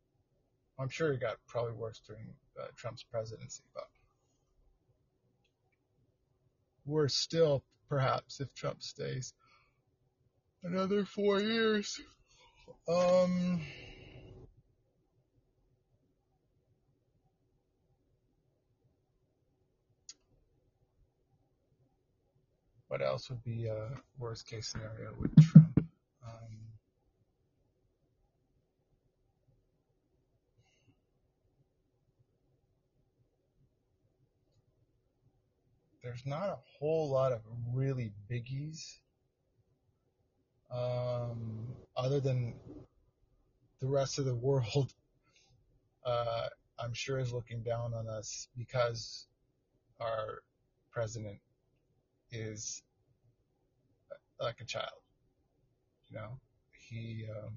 I'm 0.81 0.89
sure 0.89 1.13
it 1.13 1.21
got 1.21 1.37
probably 1.47 1.73
worse 1.73 2.01
during 2.07 2.33
uh, 2.59 2.69
Trump's 2.75 3.03
presidency, 3.03 3.63
but 3.75 3.85
worse 6.87 7.15
still, 7.15 7.63
perhaps, 7.89 8.41
if 8.41 8.55
Trump 8.55 8.83
stays 8.83 9.35
another 10.63 11.05
four 11.05 11.41
years. 11.41 12.01
Um, 12.89 13.61
what 22.89 23.03
else 23.03 23.29
would 23.29 23.45
be 23.45 23.67
a 23.67 23.91
worst 24.19 24.47
case 24.49 24.69
scenario 24.69 25.15
with 25.19 25.31
Trump? 25.43 25.85
Um, 26.27 26.60
there's 36.03 36.25
not 36.25 36.49
a 36.49 36.59
whole 36.79 37.11
lot 37.11 37.33
of 37.33 37.41
really 37.73 38.13
biggies. 38.31 38.99
Um, 40.71 41.67
other 41.97 42.21
than 42.21 42.55
the 43.81 43.89
rest 43.89 44.19
of 44.19 44.25
the 44.25 44.35
world, 44.35 44.93
uh, 46.05 46.49
I'm 46.79 46.95
sure 46.95 47.19
is 47.19 47.33
looking 47.33 47.63
down 47.63 47.93
on 47.93 48.09
us 48.09 48.49
because 48.57 49.27
our 50.01 50.43
president 50.91 51.39
is 52.33 52.83
like 54.41 54.61
a 54.61 54.65
child. 54.65 55.03
You 56.09 56.17
know, 56.17 56.41
he 56.73 57.27
um, 57.31 57.53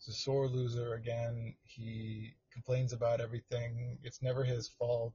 is 0.00 0.08
a 0.08 0.12
sore 0.12 0.48
loser 0.48 0.94
again. 0.94 1.54
He 1.64 2.34
complains 2.52 2.92
about 2.92 3.20
everything. 3.20 3.98
It's 4.02 4.22
never 4.22 4.44
his 4.44 4.68
fault. 4.68 5.14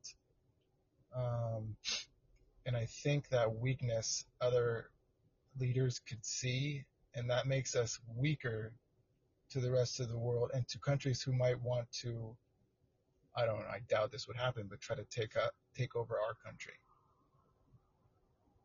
Um, 1.18 1.76
and 2.66 2.76
I 2.76 2.86
think 2.86 3.30
that 3.30 3.56
weakness 3.56 4.26
other 4.42 4.92
leaders 5.60 6.00
could 6.00 6.24
see, 6.24 6.84
and 7.16 7.30
that 7.30 7.48
makes 7.48 7.76
us 7.76 8.00
weaker 8.16 8.74
to 9.50 9.60
the 9.60 9.72
rest 9.72 10.00
of 10.00 10.10
the 10.10 10.18
world 10.18 10.52
and 10.54 10.68
to 10.68 10.80
countries 10.80 11.22
who 11.22 11.34
might 11.34 11.60
want 11.62 11.90
to. 12.04 12.36
I 13.36 13.46
don't. 13.46 13.64
I 13.72 13.80
doubt 13.90 14.12
this 14.12 14.28
would 14.28 14.38
happen, 14.38 14.68
but 14.70 14.82
try 14.82 14.96
to 14.96 15.06
take 15.06 15.36
up, 15.38 15.52
take 15.76 15.96
over 15.96 16.16
our 16.16 16.34
country. 16.44 16.74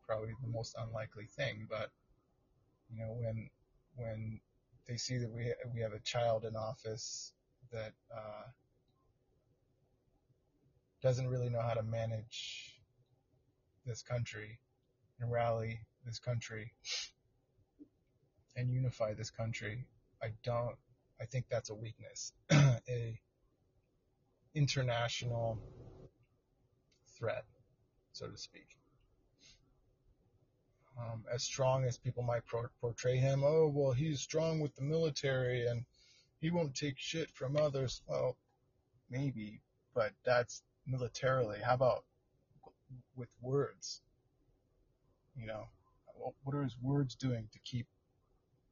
Probably 0.05 0.33
the 0.41 0.49
most 0.49 0.75
unlikely 0.77 1.25
thing, 1.25 1.67
but 1.69 1.89
you 2.91 2.99
know 2.99 3.13
when 3.13 3.49
when 3.95 4.39
they 4.87 4.97
see 4.97 5.17
that 5.17 5.31
we 5.31 5.53
we 5.73 5.79
have 5.79 5.93
a 5.93 5.99
child 5.99 6.43
in 6.45 6.55
office 6.55 7.33
that 7.71 7.93
uh, 8.13 8.43
doesn't 11.03 11.27
really 11.27 11.49
know 11.49 11.61
how 11.61 11.73
to 11.73 11.83
manage 11.83 12.79
this 13.85 14.01
country 14.01 14.57
and 15.19 15.29
rally 15.29 15.81
this 16.05 16.17
country 16.17 16.71
and 18.55 18.71
unify 18.71 19.13
this 19.13 19.29
country. 19.29 19.85
I 20.21 20.27
don't, 20.43 20.75
I 21.19 21.25
think 21.25 21.45
that's 21.49 21.69
a 21.69 21.75
weakness. 21.75 22.31
a 22.51 23.19
international 24.55 25.59
threat, 27.19 27.43
so 28.13 28.27
to 28.27 28.37
speak. 28.37 28.77
Um, 30.97 31.25
as 31.33 31.43
strong 31.43 31.83
as 31.83 31.97
people 31.97 32.23
might 32.23 32.45
pro- 32.45 32.69
portray 32.79 33.17
him, 33.17 33.43
oh, 33.43 33.67
well, 33.67 33.91
he's 33.91 34.21
strong 34.21 34.61
with 34.61 34.73
the 34.75 34.83
military 34.83 35.67
and 35.67 35.83
he 36.39 36.49
won't 36.49 36.75
take 36.75 36.97
shit 36.97 37.29
from 37.31 37.57
others. 37.57 38.01
Well, 38.07 38.37
maybe, 39.09 39.59
but 39.93 40.13
that's 40.23 40.61
militarily? 40.85 41.59
How 41.63 41.73
about 41.75 42.03
with 43.15 43.29
words? 43.41 44.01
You 45.35 45.47
know, 45.47 45.67
what 46.43 46.55
are 46.55 46.63
his 46.63 46.77
words 46.81 47.15
doing 47.15 47.47
to 47.51 47.59
keep 47.59 47.87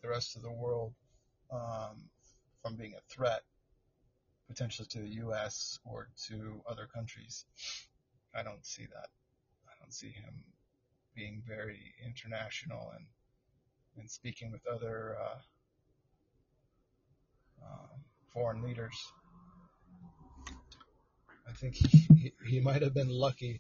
the 0.02 0.10
rest 0.10 0.36
of 0.36 0.41
the 0.41 0.52
world 0.52 0.93
um, 1.52 2.10
from 2.62 2.76
being 2.76 2.93
a 2.93 3.13
threat 3.13 3.41
potentially 4.47 4.88
to 4.91 5.00
the 5.00 5.15
U.S. 5.26 5.80
or 5.84 6.10
to 6.28 6.62
other 6.69 6.88
countries? 6.93 7.45
I 8.36 8.43
don't 8.43 8.65
see 8.65 8.86
that. 8.86 9.10
I 9.67 9.74
don't 9.80 9.93
see 9.93 10.10
him 10.10 10.43
being 11.15 11.43
very 11.47 11.93
international 12.06 12.91
and 12.95 13.06
and 13.97 14.10
speaking 14.10 14.52
with 14.52 14.65
other 14.67 15.17
uh, 15.19 15.39
um, 17.65 18.04
foreign 18.34 18.63
leaders. 18.63 18.95
I 21.52 21.54
think 21.54 21.76
he, 21.76 22.34
he, 22.48 22.60
might 22.62 22.82
have 22.82 22.94
been 22.94 23.10
lucky 23.10 23.60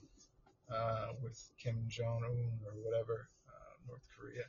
uh, 0.73 1.07
with 1.21 1.37
Kim 1.61 1.83
Jong 1.89 2.23
Un 2.23 2.59
or 2.65 2.71
whatever, 2.81 3.27
uh, 3.49 3.73
North 3.85 4.03
Korea. 4.17 4.45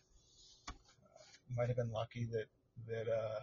Uh, 0.69 1.55
might 1.57 1.67
have 1.67 1.77
been 1.77 1.91
lucky 1.91 2.25
that 2.27 2.47
that 2.87 3.13
uh, 3.13 3.41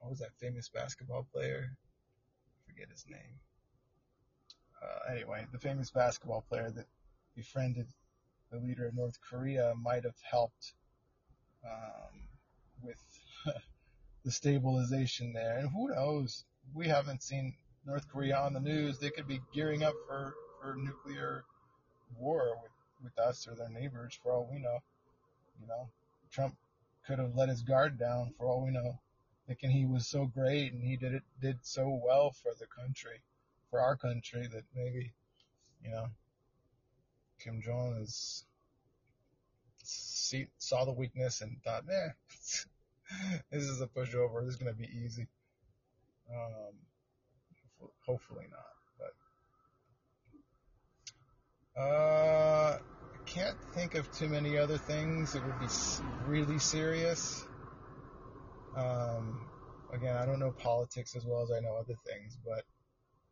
what 0.00 0.10
was 0.10 0.18
that 0.18 0.34
famous 0.40 0.68
basketball 0.68 1.28
player? 1.32 1.70
I 1.70 2.72
forget 2.72 2.88
his 2.90 3.04
name. 3.08 3.38
Uh, 4.82 5.12
anyway, 5.12 5.46
the 5.52 5.60
famous 5.60 5.92
basketball 5.92 6.44
player 6.48 6.70
that 6.70 6.86
befriended 7.36 7.86
the 8.50 8.58
leader 8.58 8.88
of 8.88 8.96
North 8.96 9.18
Korea 9.20 9.74
might 9.80 10.02
have 10.02 10.18
helped 10.28 10.72
um, 11.64 12.22
with 12.82 13.00
the 14.24 14.32
stabilization 14.32 15.32
there. 15.32 15.58
And 15.58 15.70
who 15.70 15.88
knows? 15.88 16.44
We 16.74 16.88
haven't 16.88 17.22
seen 17.22 17.54
North 17.88 18.06
Korea 18.12 18.36
on 18.36 18.52
the 18.52 18.60
news, 18.60 18.98
they 18.98 19.08
could 19.08 19.26
be 19.26 19.40
gearing 19.54 19.82
up 19.82 19.94
for, 20.06 20.34
for 20.60 20.74
nuclear 20.76 21.44
war 22.18 22.58
with, 22.62 22.72
with 23.02 23.18
us 23.18 23.48
or 23.48 23.54
their 23.54 23.70
neighbors 23.70 24.18
for 24.22 24.30
all 24.30 24.46
we 24.52 24.58
know. 24.58 24.78
You 25.58 25.68
know, 25.68 25.88
Trump 26.30 26.54
could 27.06 27.18
have 27.18 27.34
let 27.34 27.48
his 27.48 27.62
guard 27.62 27.98
down 27.98 28.34
for 28.36 28.46
all 28.46 28.62
we 28.62 28.72
know, 28.72 29.00
thinking 29.46 29.70
he 29.70 29.86
was 29.86 30.06
so 30.06 30.26
great 30.26 30.74
and 30.74 30.84
he 30.84 30.98
did 30.98 31.14
it 31.14 31.22
did 31.40 31.56
so 31.62 31.98
well 32.04 32.30
for 32.30 32.52
the 32.60 32.66
country, 32.66 33.22
for 33.70 33.80
our 33.80 33.96
country 33.96 34.46
that 34.46 34.64
maybe, 34.76 35.10
you 35.82 35.90
know, 35.90 36.08
Kim 37.42 37.62
Jong 37.62 37.94
is 38.02 38.44
see, 39.82 40.48
saw 40.58 40.84
the 40.84 40.92
weakness 40.92 41.40
and 41.40 41.56
thought, 41.62 41.84
eh, 41.90 42.08
this 43.50 43.62
is 43.62 43.80
a 43.80 43.86
pushover. 43.86 44.44
This 44.44 44.54
is 44.54 44.56
gonna 44.56 44.74
be 44.74 44.90
easy. 45.02 45.26
Um, 46.30 46.74
hopefully 48.04 48.46
not. 48.50 49.12
But 51.76 51.80
uh, 51.80 52.78
I 52.78 53.30
can't 53.30 53.56
think 53.74 53.94
of 53.94 54.10
too 54.12 54.28
many 54.28 54.56
other 54.58 54.78
things 54.78 55.32
that 55.32 55.44
would 55.44 55.60
be 55.60 55.66
really 56.26 56.58
serious. 56.58 57.44
Um, 58.76 59.48
again, 59.92 60.16
I 60.16 60.26
don't 60.26 60.40
know 60.40 60.52
politics 60.52 61.16
as 61.16 61.24
well 61.24 61.42
as 61.42 61.50
I 61.50 61.60
know 61.60 61.76
other 61.76 61.96
things, 62.06 62.36
but 62.44 62.64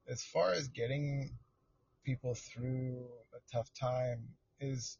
as 0.08 0.22
far 0.22 0.52
as 0.52 0.68
getting 0.68 1.30
people 2.04 2.34
through 2.34 3.04
a 3.34 3.56
tough 3.56 3.68
time 3.74 4.28
is 4.60 4.96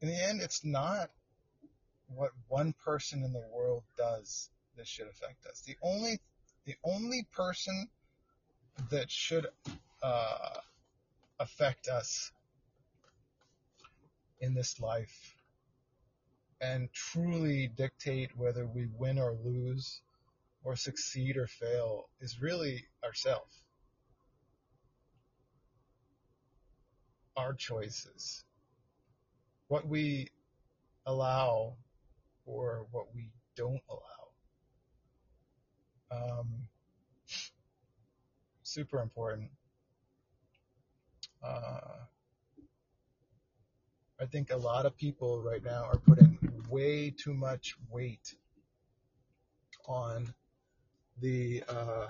in 0.00 0.08
the 0.08 0.28
end 0.28 0.40
it's 0.40 0.64
not 0.64 1.10
what 2.14 2.30
one 2.48 2.74
person 2.84 3.22
in 3.24 3.32
the 3.32 3.44
world 3.52 3.82
does 3.96 4.50
that 4.76 4.86
should 4.86 5.08
affect 5.08 5.46
us. 5.46 5.62
The 5.66 5.76
only 5.82 6.20
the 6.64 6.76
only 6.84 7.26
person 7.32 7.88
that 8.90 9.10
should 9.10 9.46
uh, 10.02 10.58
affect 11.38 11.88
us 11.88 12.30
in 14.40 14.54
this 14.54 14.80
life 14.80 15.36
and 16.60 16.92
truly 16.92 17.68
dictate 17.76 18.36
whether 18.36 18.66
we 18.66 18.86
win 18.96 19.18
or 19.18 19.36
lose 19.44 20.00
or 20.64 20.76
succeed 20.76 21.36
or 21.36 21.48
fail 21.48 22.08
is 22.20 22.40
really 22.40 22.84
ourself. 23.04 23.48
Our 27.36 27.54
choices. 27.54 28.44
What 29.66 29.88
we 29.88 30.28
allow 31.06 31.74
or 32.46 32.86
what 32.92 33.06
we 33.14 33.30
don't 33.56 33.82
allow. 33.90 34.21
Um, 36.12 36.68
super 38.62 39.00
important. 39.00 39.50
Uh, 41.42 41.80
I 44.20 44.26
think 44.26 44.52
a 44.52 44.56
lot 44.56 44.86
of 44.86 44.96
people 44.96 45.42
right 45.42 45.64
now 45.64 45.84
are 45.84 45.98
putting 45.98 46.38
way 46.68 47.10
too 47.10 47.34
much 47.34 47.76
weight 47.90 48.34
on 49.88 50.32
the 51.20 51.64
uh, 51.68 52.06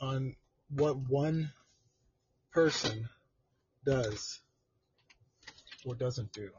on 0.00 0.34
what 0.74 0.96
one 0.96 1.52
person 2.50 3.08
does 3.84 4.40
or 5.84 5.94
doesn't 5.94 6.32
do. 6.32 6.50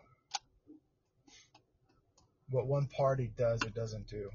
What 2.50 2.68
one 2.68 2.88
party 2.88 3.32
does 3.38 3.64
or 3.64 3.70
doesn't 3.70 4.08
do. 4.08 4.30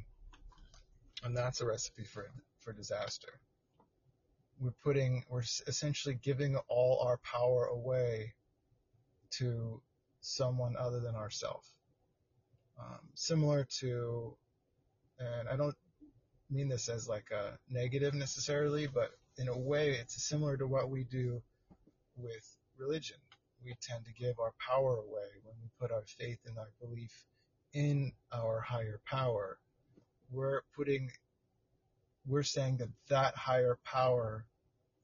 And 1.25 1.37
that's 1.37 1.61
a 1.61 1.67
recipe 1.67 2.05
for 2.05 2.31
for 2.61 2.73
disaster. 2.73 3.41
We're 4.61 4.75
putting 4.83 5.25
we're 5.29 5.43
essentially 5.67 6.19
giving 6.23 6.57
all 6.69 7.01
our 7.07 7.19
power 7.19 7.67
away 7.67 8.35
to 9.31 9.81
someone 10.21 10.77
other 10.77 11.01
than 11.01 11.15
ourselves. 11.15 11.75
Um, 12.79 13.01
similar 13.15 13.67
to, 13.81 14.37
and 15.19 15.49
I 15.49 15.57
don't 15.57 15.75
mean 16.51 16.69
this 16.69 16.89
as 16.89 17.09
like 17.09 17.31
a 17.33 17.59
negative 17.69 18.15
necessarily, 18.15 18.87
but 18.87 19.11
in 19.37 19.49
a 19.49 19.59
way, 19.59 19.91
it's 19.91 20.23
similar 20.23 20.57
to 20.57 20.67
what 20.67 20.91
we 20.91 21.05
do 21.05 21.43
with 22.17 22.57
religion. 22.77 23.17
We 23.65 23.75
tend 23.83 24.05
to 24.05 24.13
give 24.13 24.39
our 24.39 24.53
power 24.65 24.97
away 24.97 25.29
when 25.43 25.57
we 25.61 25.69
put 25.81 25.91
our 25.91 26.05
faith 26.19 26.39
and 26.47 26.57
our 26.59 26.71
belief 26.81 27.25
in 27.73 28.13
our 28.33 28.61
higher 28.61 29.01
power. 29.05 29.59
We're 30.31 30.63
putting, 30.77 31.11
we're 32.27 32.43
saying 32.43 32.79
that 32.79 32.91
that 33.09 33.35
higher 33.35 33.79
power 33.85 34.45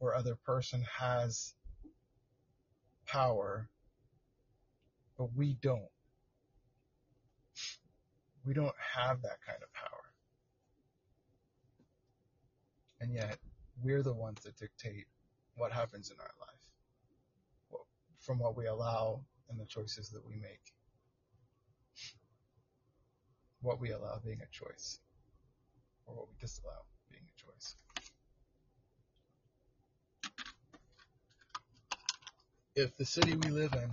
or 0.01 0.15
other 0.15 0.37
person 0.45 0.85
has 0.99 1.55
power 3.07 3.69
but 5.17 5.29
we 5.35 5.57
don't. 5.61 5.89
We 8.45 8.53
don't 8.53 8.75
have 8.95 9.23
that 9.23 9.39
kind 9.47 9.59
of 9.63 9.73
power. 9.73 10.13
And 13.01 13.13
yet, 13.13 13.39
we're 13.83 14.03
the 14.03 14.13
ones 14.13 14.43
that 14.45 14.57
dictate 14.57 15.07
what 15.57 15.73
happens 15.73 16.11
in 16.11 16.17
our 16.21 16.31
life 16.41 17.81
from 18.21 18.39
what 18.39 18.57
we 18.57 18.67
allow 18.67 19.21
and 19.51 19.61
the 19.61 19.67
choices 19.67 20.09
that 20.11 20.27
we 20.27 20.37
make. 20.37 20.73
What 23.61 23.81
we 23.81 23.93
allow 23.93 24.21
being 24.25 24.41
a 24.43 24.51
choice, 24.51 24.99
or 26.07 26.14
what 26.14 26.29
we 26.29 26.35
disallow 26.40 26.85
being 27.11 27.25
a 27.25 27.40
choice. 27.40 27.77
If 32.75 32.97
the 32.97 33.05
city 33.05 33.37
we 33.37 33.51
live 33.51 33.73
in 33.75 33.90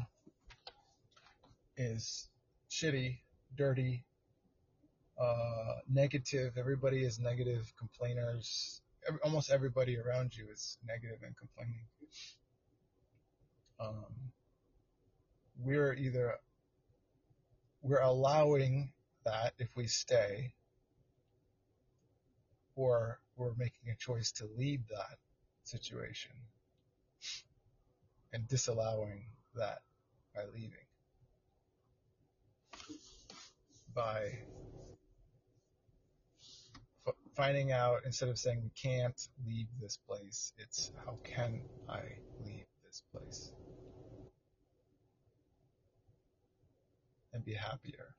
is 1.77 2.27
shitty, 2.69 3.19
dirty, 3.55 4.03
uh, 5.19 5.75
negative. 5.87 6.57
Everybody 6.57 7.03
is 7.03 7.19
negative 7.19 7.71
complainers. 7.77 8.81
Every, 9.07 9.19
almost 9.21 9.51
everybody 9.51 9.97
around 9.97 10.35
you 10.35 10.47
is 10.51 10.77
negative 10.87 11.19
and 11.23 11.35
complaining. 11.37 11.85
Um, 13.79 14.31
we're 15.59 15.93
either 15.93 16.35
we're 17.81 18.01
allowing 18.01 18.91
that 19.25 19.53
if 19.57 19.69
we 19.75 19.87
stay, 19.87 20.53
or 22.81 23.19
we're 23.37 23.53
making 23.57 23.91
a 23.91 23.95
choice 23.95 24.31
to 24.31 24.45
leave 24.57 24.81
that 24.89 25.17
situation 25.63 26.31
and 28.33 28.47
disallowing 28.47 29.25
that 29.55 29.79
by 30.33 30.41
leaving. 30.53 30.85
by 33.93 34.31
f- 37.05 37.13
finding 37.35 37.71
out 37.71 38.01
instead 38.05 38.29
of 38.29 38.39
saying 38.39 38.61
we 38.63 38.69
can't 38.69 39.27
leave 39.45 39.67
this 39.81 39.97
place, 40.07 40.53
it's 40.57 40.91
how 41.05 41.19
can 41.23 41.61
I 41.89 42.01
leave 42.45 42.65
this 42.85 43.03
place 43.13 43.51
and 47.33 47.43
be 47.43 47.53
happier 47.53 48.15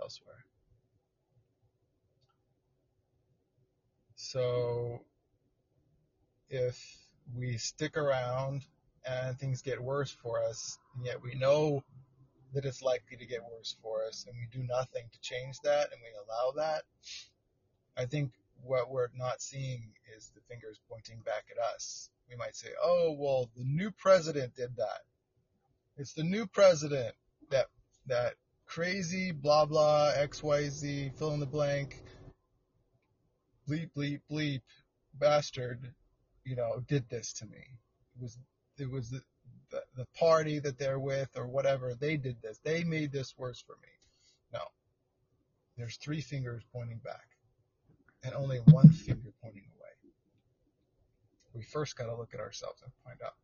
elsewhere. 0.00 0.44
So 4.32 5.02
if 6.50 6.76
we 7.36 7.58
stick 7.58 7.96
around 7.96 8.62
and 9.08 9.38
things 9.38 9.62
get 9.62 9.80
worse 9.80 10.10
for 10.10 10.42
us, 10.42 10.78
and 10.96 11.06
yet 11.06 11.22
we 11.22 11.36
know 11.36 11.84
that 12.52 12.64
it's 12.64 12.82
likely 12.82 13.16
to 13.18 13.26
get 13.26 13.44
worse 13.44 13.76
for 13.80 14.04
us 14.04 14.26
and 14.26 14.36
we 14.36 14.48
do 14.58 14.66
nothing 14.66 15.04
to 15.12 15.20
change 15.20 15.60
that 15.60 15.92
and 15.92 16.00
we 16.02 16.08
allow 16.26 16.52
that, 16.56 16.82
I 17.96 18.06
think 18.06 18.32
what 18.64 18.90
we're 18.90 19.08
not 19.16 19.40
seeing 19.40 19.92
is 20.16 20.32
the 20.34 20.40
fingers 20.48 20.80
pointing 20.90 21.20
back 21.24 21.44
at 21.52 21.74
us. 21.74 22.10
We 22.28 22.34
might 22.34 22.56
say, 22.56 22.70
oh, 22.82 23.14
well, 23.16 23.48
the 23.56 23.64
new 23.64 23.92
president 23.92 24.56
did 24.56 24.76
that. 24.76 25.02
It's 25.96 26.14
the 26.14 26.24
new 26.24 26.46
president 26.46 27.14
that, 27.50 27.66
that 28.06 28.34
crazy 28.66 29.30
blah 29.30 29.64
blah 29.64 30.12
XYZ 30.18 31.16
fill 31.16 31.32
in 31.32 31.38
the 31.38 31.46
blank 31.46 32.02
bleep 33.68 33.90
bleep 33.96 34.20
bleep 34.30 34.62
bastard, 35.14 35.92
you 36.44 36.56
know, 36.56 36.82
did 36.86 37.08
this 37.08 37.32
to 37.34 37.46
me. 37.46 37.64
It 38.16 38.22
was 38.22 38.38
it 38.78 38.90
was 38.90 39.10
the, 39.10 39.22
the, 39.70 39.82
the 39.96 40.06
party 40.18 40.58
that 40.58 40.78
they're 40.78 40.98
with 40.98 41.30
or 41.36 41.46
whatever, 41.46 41.94
they 41.94 42.16
did 42.16 42.40
this. 42.42 42.58
They 42.62 42.84
made 42.84 43.12
this 43.12 43.34
worse 43.38 43.60
for 43.60 43.76
me. 43.82 43.88
No. 44.52 44.60
There's 45.76 45.96
three 45.96 46.20
fingers 46.20 46.62
pointing 46.72 46.98
back 46.98 47.26
and 48.22 48.34
only 48.34 48.58
one 48.70 48.90
finger 48.90 49.32
pointing 49.42 49.64
away. 49.78 50.12
We 51.54 51.62
first 51.62 51.96
got 51.96 52.06
to 52.06 52.16
look 52.16 52.34
at 52.34 52.40
ourselves 52.40 52.82
and 52.82 52.92
find 53.04 53.20
out 53.24 53.34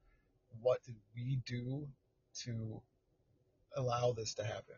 what 0.61 0.83
did 0.85 0.97
we 1.15 1.41
do 1.47 1.87
to 2.45 2.83
allow 3.77 4.13
this 4.13 4.35
to 4.35 4.45
happen? 4.45 4.77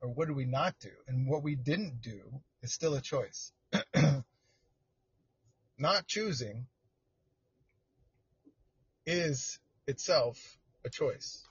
Or 0.00 0.08
what 0.10 0.28
did 0.28 0.36
we 0.36 0.44
not 0.44 0.74
do? 0.80 0.90
And 1.08 1.26
what 1.26 1.42
we 1.42 1.54
didn't 1.54 2.02
do 2.02 2.20
is 2.62 2.72
still 2.72 2.94
a 2.94 3.00
choice. 3.00 3.52
not 5.78 6.06
choosing 6.06 6.66
is 9.06 9.58
itself 9.86 10.58
a 10.84 10.90
choice. 10.90 11.46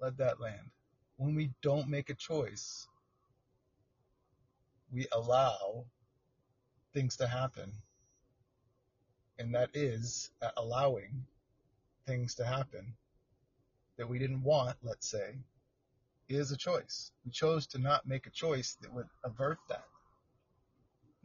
Let 0.00 0.18
that 0.18 0.40
land. 0.40 0.70
When 1.16 1.34
we 1.34 1.50
don't 1.62 1.88
make 1.88 2.10
a 2.10 2.14
choice, 2.14 2.86
we 4.92 5.06
allow 5.12 5.86
things 6.92 7.16
to 7.16 7.26
happen. 7.26 7.72
And 9.38 9.54
that 9.54 9.70
is 9.74 10.30
uh, 10.40 10.48
allowing 10.56 11.26
things 12.06 12.34
to 12.36 12.44
happen 12.44 12.94
that 13.98 14.08
we 14.08 14.18
didn't 14.18 14.42
want, 14.42 14.76
let's 14.82 15.10
say, 15.10 15.36
is 16.28 16.50
a 16.50 16.56
choice. 16.56 17.12
We 17.24 17.30
chose 17.30 17.66
to 17.68 17.78
not 17.78 18.06
make 18.06 18.26
a 18.26 18.30
choice 18.30 18.76
that 18.80 18.92
would 18.92 19.06
avert 19.24 19.58
that. 19.68 19.84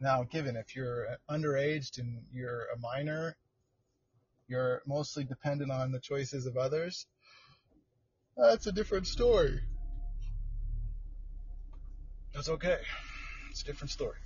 Now, 0.00 0.24
given 0.24 0.56
if 0.56 0.74
you're 0.74 1.06
uh, 1.08 1.32
underage 1.32 1.98
and 1.98 2.22
you're 2.32 2.66
a 2.74 2.78
minor, 2.78 3.36
you're 4.48 4.82
mostly 4.86 5.24
dependent 5.24 5.70
on 5.70 5.92
the 5.92 6.00
choices 6.00 6.46
of 6.46 6.56
others, 6.56 7.06
that's 8.36 8.66
a 8.66 8.72
different 8.72 9.06
story. 9.06 9.60
That's 12.34 12.48
okay. 12.48 12.78
It's 13.50 13.62
a 13.62 13.64
different 13.64 13.90
story. 13.90 14.18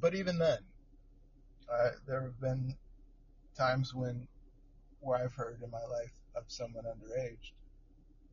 But 0.00 0.14
even 0.14 0.38
then, 0.38 0.58
uh, 1.72 1.90
there 2.06 2.22
have 2.22 2.40
been 2.40 2.74
times 3.56 3.94
when, 3.94 4.26
where 5.00 5.18
I've 5.18 5.34
heard 5.34 5.60
in 5.62 5.70
my 5.70 5.84
life 5.90 6.12
of 6.36 6.44
someone 6.48 6.84
underage 6.84 7.52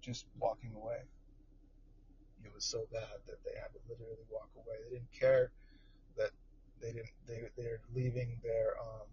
just 0.01 0.25
walking 0.39 0.71
away. 0.75 1.01
It 2.43 2.53
was 2.53 2.63
so 2.63 2.85
bad 2.91 3.19
that 3.27 3.43
they 3.43 3.59
had 3.59 3.73
to 3.73 3.79
literally 3.89 4.23
walk 4.31 4.49
away. 4.55 4.75
They 4.85 4.97
didn't 4.97 5.11
care 5.11 5.51
that 6.17 6.31
they 6.79 6.91
didn't 6.91 7.09
they 7.27 7.49
they're 7.57 7.81
leaving 7.93 8.39
their 8.43 8.73
um 8.79 9.07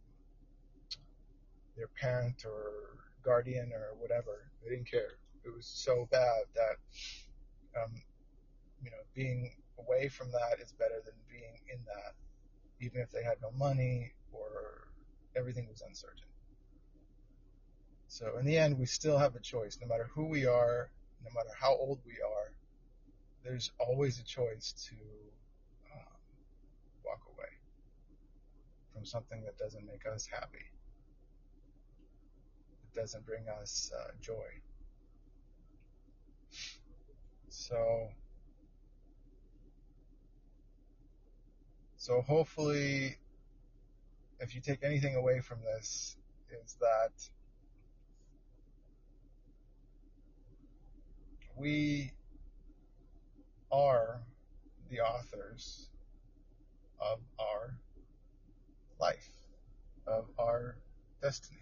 their 1.77 1.89
parent 1.99 2.45
or 2.45 2.99
guardian 3.23 3.73
or 3.73 3.95
whatever. 3.99 4.51
They 4.63 4.71
didn't 4.71 4.91
care. 4.91 5.17
It 5.45 5.55
was 5.55 5.67
so 5.67 6.09
bad 6.11 6.45
that, 6.55 6.77
um, 7.81 7.93
you 8.85 8.91
know, 8.91 9.03
being 9.15 9.53
away 9.79 10.09
from 10.09 10.31
that 10.33 10.61
is 10.63 10.73
better 10.73 11.01
than 11.05 11.15
being 11.31 11.59
in 11.73 11.79
that, 11.87 12.15
even 12.83 13.01
if 13.01 13.11
they 13.13 13.23
had 13.23 13.37
no 13.41 13.51
money 13.53 14.13
or 14.33 14.89
everything 15.37 15.69
was 15.71 15.83
uncertain. 15.87 16.27
So 18.09 18.37
in 18.39 18.45
the 18.45 18.59
end, 18.59 18.79
we 18.79 18.87
still 18.87 19.17
have 19.17 19.37
a 19.37 19.41
choice. 19.41 19.79
No 19.81 19.87
matter 19.87 20.11
who 20.15 20.27
we 20.27 20.47
are, 20.47 20.91
no 21.25 21.31
matter 21.35 21.51
how 21.59 21.75
old 21.75 22.01
we 22.05 22.13
are, 22.13 22.53
there's 23.45 23.71
always 23.79 24.21
a 24.21 24.25
choice 24.25 24.75
to 24.89 24.97
um, 25.95 26.19
walk 27.05 27.21
away 27.35 27.49
from 28.93 29.07
something 29.07 29.43
that 29.45 29.57
doesn't 29.57 29.87
make 29.87 30.05
us 30.07 30.27
happy. 30.27 30.67
It 32.85 32.95
doesn't 32.95 33.25
bring 33.25 33.49
us 33.49 33.91
uh, 33.99 34.11
joy. 34.21 34.61
So, 37.49 38.09
so 42.03 42.21
hopefully, 42.21 43.17
if 44.41 44.57
you 44.57 44.61
take 44.61 44.83
anything 44.83 45.15
away 45.15 45.39
from 45.39 45.59
this, 45.63 46.17
is 46.51 46.77
that 46.81 47.13
we 51.57 52.11
are 53.71 54.21
the 54.91 54.99
authors 54.99 55.91
of 57.01 57.21
our 57.39 57.79
life, 58.99 59.31
of 60.09 60.25
our 60.41 60.75
destiny. 61.23 61.61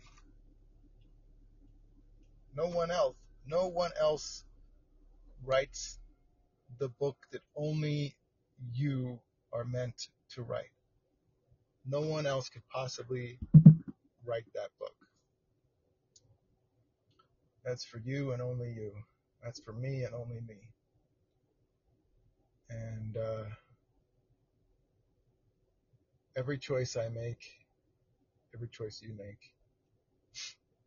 No 2.56 2.68
one 2.68 2.90
else, 2.90 3.16
no 3.46 3.66
one 3.66 3.90
else 4.00 4.44
writes 5.44 5.98
the 6.78 6.88
book 6.88 7.18
that 7.30 7.42
only 7.54 8.16
you 8.72 9.20
are 9.52 9.66
meant 9.66 10.08
to 10.34 10.42
write. 10.42 10.72
No 11.86 12.00
one 12.00 12.26
else 12.26 12.48
could 12.48 12.62
possibly 12.72 13.38
write 14.24 14.44
that 14.54 14.70
book. 14.78 14.94
That's 17.64 17.84
for 17.84 17.98
you 17.98 18.32
and 18.32 18.40
only 18.40 18.70
you. 18.70 18.92
That's 19.42 19.60
for 19.60 19.72
me 19.72 20.04
and 20.04 20.14
only 20.14 20.40
me. 20.46 20.58
And 22.68 23.16
uh, 23.16 23.44
every 26.36 26.58
choice 26.58 26.96
I 26.96 27.08
make, 27.08 27.42
every 28.54 28.68
choice 28.68 29.02
you 29.02 29.14
make, 29.18 29.54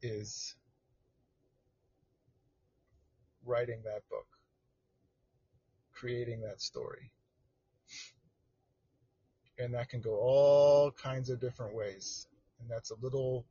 is 0.02 0.56
writing 3.46 3.82
that 3.84 4.02
book, 4.10 4.28
creating 5.92 6.42
that 6.42 6.62
story. 6.62 7.12
And 9.60 9.74
that 9.74 9.90
can 9.90 10.02
go 10.02 10.16
all 10.16 10.92
kinds 10.92 11.30
of 11.30 11.40
different 11.40 11.76
ways. 11.76 12.28
And 12.60 12.70
that's 12.70 12.92
a 12.92 12.96
little 13.02 13.46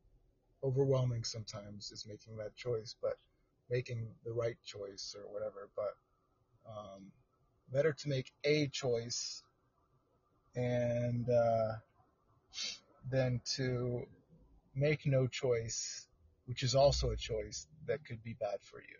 overwhelming 0.65 1.25
sometimes 1.25 1.91
is 1.91 2.07
making 2.07 2.37
that 2.37 2.55
choice, 2.55 2.97
but 3.01 3.19
making 3.71 4.09
the 4.25 4.33
right 4.33 4.57
choice 4.65 5.15
or 5.17 5.33
whatever. 5.33 5.69
But 5.77 5.97
um, 6.69 7.13
better 7.73 7.93
to 7.93 8.09
make 8.09 8.33
a 8.45 8.69
choice 8.69 9.43
and 10.55 11.29
uh, 11.29 11.73
than 13.11 13.41
to 13.57 14.03
make 14.75 15.07
no 15.07 15.27
choice, 15.27 16.07
which 16.47 16.63
is 16.63 16.75
also 16.75 17.11
a 17.11 17.17
choice 17.17 17.67
that 17.87 18.05
could 18.05 18.23
be 18.23 18.35
bad 18.35 18.59
for 18.61 18.81
you. 18.81 18.99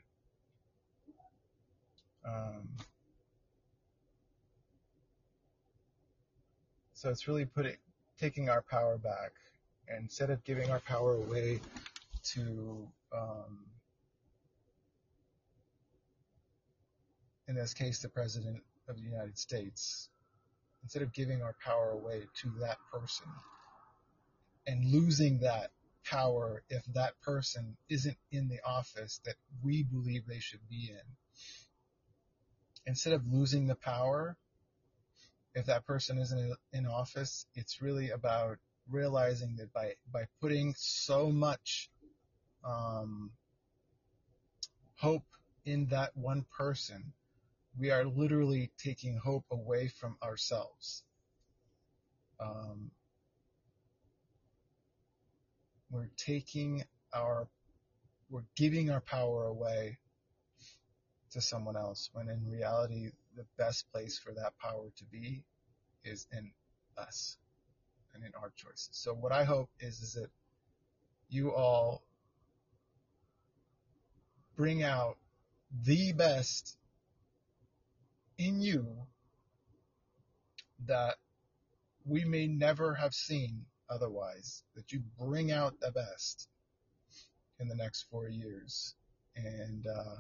Um, 2.25 2.69
so 7.03 7.11
it's 7.11 7.27
really 7.27 7.45
putting 7.45 7.75
taking 8.21 8.49
our 8.49 8.63
power 8.63 8.97
back, 8.97 9.33
instead 9.99 10.31
of 10.31 10.45
giving 10.45 10.71
our 10.71 10.79
power 10.79 11.15
away 11.17 11.59
to 12.23 12.87
um, 13.13 13.65
in 17.49 17.57
this 17.57 17.75
case, 17.75 17.99
the 17.99 18.09
President 18.09 18.63
of 18.89 18.95
the 18.95 19.03
United 19.03 19.37
States, 19.37 20.11
instead 20.85 21.03
of 21.03 21.13
giving 21.13 21.43
our 21.43 21.57
power 21.65 21.91
away 21.91 22.23
to 22.41 22.53
that 22.61 22.79
person 22.93 23.27
and 24.69 24.93
losing 24.93 25.41
that 25.41 25.73
power 26.05 26.63
if 26.69 26.85
that 26.95 27.21
person 27.21 27.77
isn't 27.89 28.17
in 28.31 28.49
the 28.49 28.61
office 28.65 29.21
that 29.25 29.35
we 29.65 29.83
believe 29.83 30.23
they 30.29 30.39
should 30.39 30.69
be 30.71 30.89
in, 30.89 31.17
instead 32.87 33.13
of 33.13 33.27
losing 33.27 33.67
the 33.67 33.75
power 33.75 34.37
if 35.55 35.67
that 35.67 35.87
person 35.87 36.19
isn't 36.19 36.57
in 36.73 36.87
office, 36.87 37.47
it's 37.55 37.83
really 37.83 38.11
about 38.11 38.59
realizing 38.91 39.57
that 39.57 39.73
by, 39.73 39.95
by 40.13 40.25
putting 40.41 40.75
so 40.77 41.31
much 41.31 41.91
um, 42.65 43.31
hope 44.97 45.25
in 45.65 45.87
that 45.87 46.17
one 46.17 46.45
person, 46.57 47.13
we 47.79 47.91
are 47.91 48.05
literally 48.05 48.71
taking 48.79 49.17
hope 49.17 49.45
away 49.51 49.89
from 49.89 50.17
ourselves. 50.23 51.05
Um, 52.41 52.91
we're 55.91 56.11
taking 56.17 56.85
our, 57.15 57.47
we're 58.31 58.45
giving 58.57 58.91
our 58.91 59.01
power 59.01 59.47
away 59.47 59.99
to 61.33 61.41
someone 61.41 61.77
else 61.77 62.11
when 62.13 62.29
in 62.29 62.47
reality 62.51 63.11
the 63.37 63.45
best 63.57 63.91
place 63.93 64.19
for 64.19 64.33
that 64.33 64.53
power 64.59 64.91
to 64.97 65.05
be 65.07 65.43
is 66.05 66.27
in 66.33 66.51
us 66.99 67.37
and 68.15 68.25
in 68.25 68.33
our 68.41 68.53
choices. 68.57 68.91
So 68.93 69.15
what 69.15 69.33
I 69.33 69.45
hope 69.45 69.71
is 69.81 70.01
is 70.03 70.15
that 70.15 70.31
you 71.29 71.55
all 71.55 72.03
bring 74.57 74.83
out 74.83 75.17
the 75.85 76.13
best 76.13 76.77
in 78.37 78.61
you 78.61 78.87
that 80.87 81.15
we 82.05 82.25
may 82.25 82.47
never 82.47 82.95
have 82.95 83.15
seen 83.15 83.65
otherwise, 83.89 84.63
that 84.75 84.93
you 84.93 85.03
bring 85.19 85.53
out 85.53 85.81
the 85.81 85.93
best 85.93 86.49
in 87.61 87.69
the 87.69 87.75
next 87.75 88.07
four 88.11 88.29
years. 88.29 88.95
And 89.37 89.87
uh, 89.87 90.17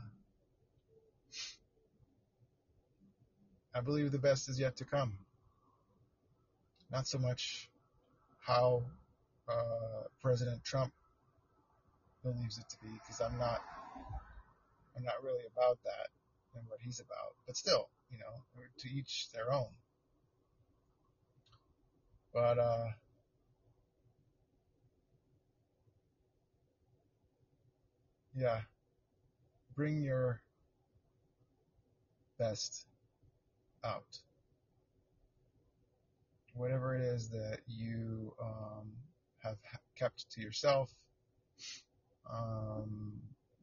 I 3.74 3.80
believe 3.80 4.12
the 4.12 4.18
best 4.18 4.48
is 4.48 4.58
yet 4.58 4.76
to 4.76 4.85
come. 4.85 5.14
Not 6.90 7.06
so 7.06 7.18
much 7.18 7.70
how 8.40 8.82
uh, 9.48 10.04
President 10.20 10.62
Trump 10.62 10.92
believes 12.22 12.58
it 12.58 12.68
to 12.68 12.76
be, 12.82 12.92
because 12.92 13.20
I'm 13.20 13.38
not, 13.38 13.62
I'm 14.96 15.04
not 15.04 15.22
really 15.22 15.44
about 15.56 15.78
that 15.85 16.08
and 16.54 16.64
what 16.68 16.80
he's 16.80 17.00
about. 17.00 17.35
But 17.46 17.56
still, 17.56 17.88
you 18.11 18.18
know, 18.18 18.62
to 18.78 18.88
each 18.90 19.28
their 19.32 19.50
own. 19.50 19.68
But 22.35 22.58
uh, 22.58 22.88
yeah, 28.35 28.61
bring 29.74 30.02
your 30.02 30.42
best 32.38 32.87
out. 33.85 34.18
Whatever 36.55 36.95
it 36.95 37.01
is 37.01 37.31
that 37.31 37.61
you 37.66 38.35
um, 38.40 38.92
have 39.42 39.57
kept 39.99 40.31
to 40.33 40.40
yourself, 40.40 40.95
um, 42.31 43.14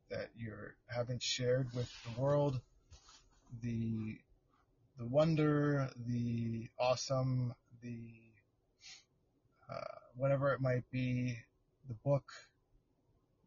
that 0.10 0.30
you're 0.36 0.76
haven't 0.88 1.22
shared 1.22 1.68
with 1.76 1.92
the 2.04 2.20
world, 2.20 2.60
the 3.62 4.18
the 4.98 5.06
wonder, 5.06 5.90
the 6.08 6.68
awesome, 6.80 7.54
the 7.82 8.10
uh, 9.70 10.00
whatever 10.16 10.52
it 10.52 10.62
might 10.62 10.84
be, 10.92 11.38
the 11.88 11.94
book, 12.04 12.26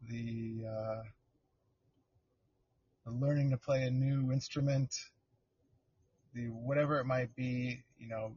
the, 0.09 0.63
uh, 0.67 1.03
the 3.05 3.11
learning 3.11 3.51
to 3.51 3.57
play 3.57 3.83
a 3.83 3.91
new 3.91 4.31
instrument, 4.31 4.93
the 6.33 6.47
whatever 6.47 6.99
it 6.99 7.05
might 7.05 7.35
be, 7.35 7.83
you 7.97 8.07
know, 8.07 8.33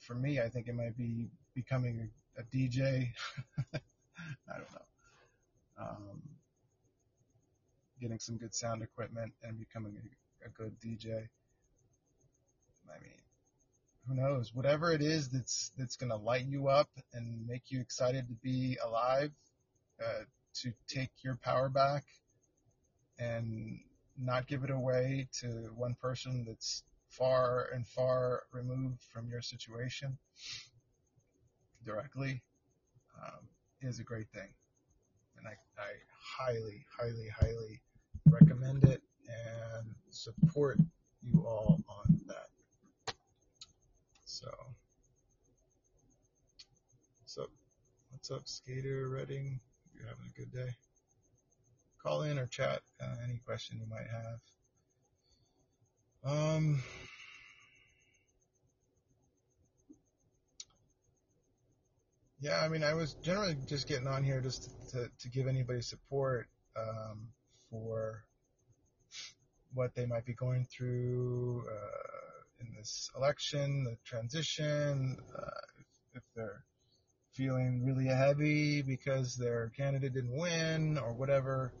for 0.00 0.14
me, 0.14 0.40
I 0.40 0.48
think 0.48 0.68
it 0.68 0.74
might 0.74 0.96
be 0.96 1.28
becoming 1.54 2.10
a, 2.36 2.40
a 2.40 2.44
DJ. 2.44 3.10
I 3.74 3.78
don't 4.48 4.72
know. 4.72 5.80
Um, 5.80 6.22
getting 8.00 8.18
some 8.18 8.36
good 8.36 8.54
sound 8.54 8.82
equipment 8.82 9.32
and 9.42 9.58
becoming 9.58 9.96
a, 9.96 10.46
a 10.46 10.50
good 10.50 10.78
DJ. 10.80 11.28
I 12.88 13.00
mean, 13.00 13.18
who 14.06 14.14
knows? 14.14 14.54
Whatever 14.54 14.92
it 14.92 15.02
is 15.02 15.28
that's 15.28 15.72
that's 15.76 15.96
gonna 15.96 16.16
light 16.16 16.46
you 16.46 16.68
up 16.68 16.88
and 17.12 17.46
make 17.46 17.64
you 17.68 17.80
excited 17.80 18.28
to 18.28 18.34
be 18.34 18.78
alive, 18.84 19.30
uh, 20.02 20.24
to 20.62 20.72
take 20.88 21.10
your 21.22 21.36
power 21.42 21.68
back 21.68 22.04
and 23.18 23.80
not 24.20 24.46
give 24.46 24.64
it 24.64 24.70
away 24.70 25.28
to 25.40 25.70
one 25.76 25.94
person 26.00 26.44
that's 26.46 26.82
far 27.08 27.68
and 27.74 27.86
far 27.86 28.42
removed 28.52 29.02
from 29.12 29.28
your 29.28 29.40
situation 29.40 30.18
directly 31.84 32.42
um, 33.22 33.48
is 33.80 33.98
a 33.98 34.04
great 34.04 34.28
thing. 34.30 34.48
And 35.36 35.46
I, 35.46 35.52
I 35.80 35.90
highly, 36.20 36.84
highly, 36.98 37.28
highly 37.38 37.80
recommend 38.28 38.84
it 38.84 39.02
and 39.28 39.94
support 40.10 40.78
you 41.22 41.44
all 41.46 41.80
on 41.88 42.20
that. 42.26 43.14
So, 44.24 44.50
what's 47.20 47.38
up? 47.38 47.50
What's 48.10 48.30
up, 48.30 48.42
Skater 48.46 49.08
Redding? 49.08 49.60
You're 49.94 50.08
having 50.08 50.30
a 50.34 50.38
good 50.38 50.52
day. 50.52 50.87
Call 52.02 52.22
in 52.22 52.38
or 52.38 52.46
chat 52.46 52.80
uh, 53.00 53.14
any 53.24 53.40
question 53.44 53.78
you 53.80 53.86
might 53.88 54.06
have. 54.06 54.40
Um, 56.24 56.82
yeah, 62.40 62.60
I 62.60 62.68
mean, 62.68 62.82
I 62.82 62.94
was 62.94 63.14
generally 63.22 63.56
just 63.66 63.88
getting 63.88 64.06
on 64.06 64.24
here 64.24 64.40
just 64.40 64.70
to, 64.90 64.98
to, 64.98 65.10
to 65.20 65.28
give 65.28 65.46
anybody 65.46 65.80
support 65.80 66.48
um, 66.76 67.28
for 67.70 68.24
what 69.74 69.94
they 69.94 70.06
might 70.06 70.24
be 70.24 70.34
going 70.34 70.66
through 70.70 71.64
uh, 71.68 72.64
in 72.64 72.74
this 72.76 73.10
election, 73.16 73.84
the 73.84 73.96
transition, 74.04 75.16
uh, 75.36 75.50
if, 75.78 75.86
if 76.14 76.22
they're 76.34 76.64
feeling 77.32 77.84
really 77.84 78.06
heavy 78.06 78.82
because 78.82 79.36
their 79.36 79.70
candidate 79.76 80.14
didn't 80.14 80.36
win 80.36 80.98
or 80.98 81.12
whatever. 81.12 81.72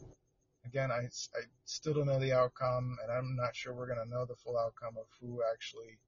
Again, 0.68 0.90
I, 0.90 1.08
I 1.08 1.42
still 1.64 1.94
don't 1.94 2.06
know 2.06 2.18
the 2.18 2.34
outcome, 2.34 2.98
and 3.02 3.10
I'm 3.10 3.34
not 3.36 3.56
sure 3.56 3.72
we're 3.72 3.86
going 3.86 4.04
to 4.04 4.10
know 4.10 4.26
the 4.26 4.36
full 4.36 4.58
outcome 4.58 4.96
of 4.98 5.06
who 5.18 5.40
actually 5.50 5.98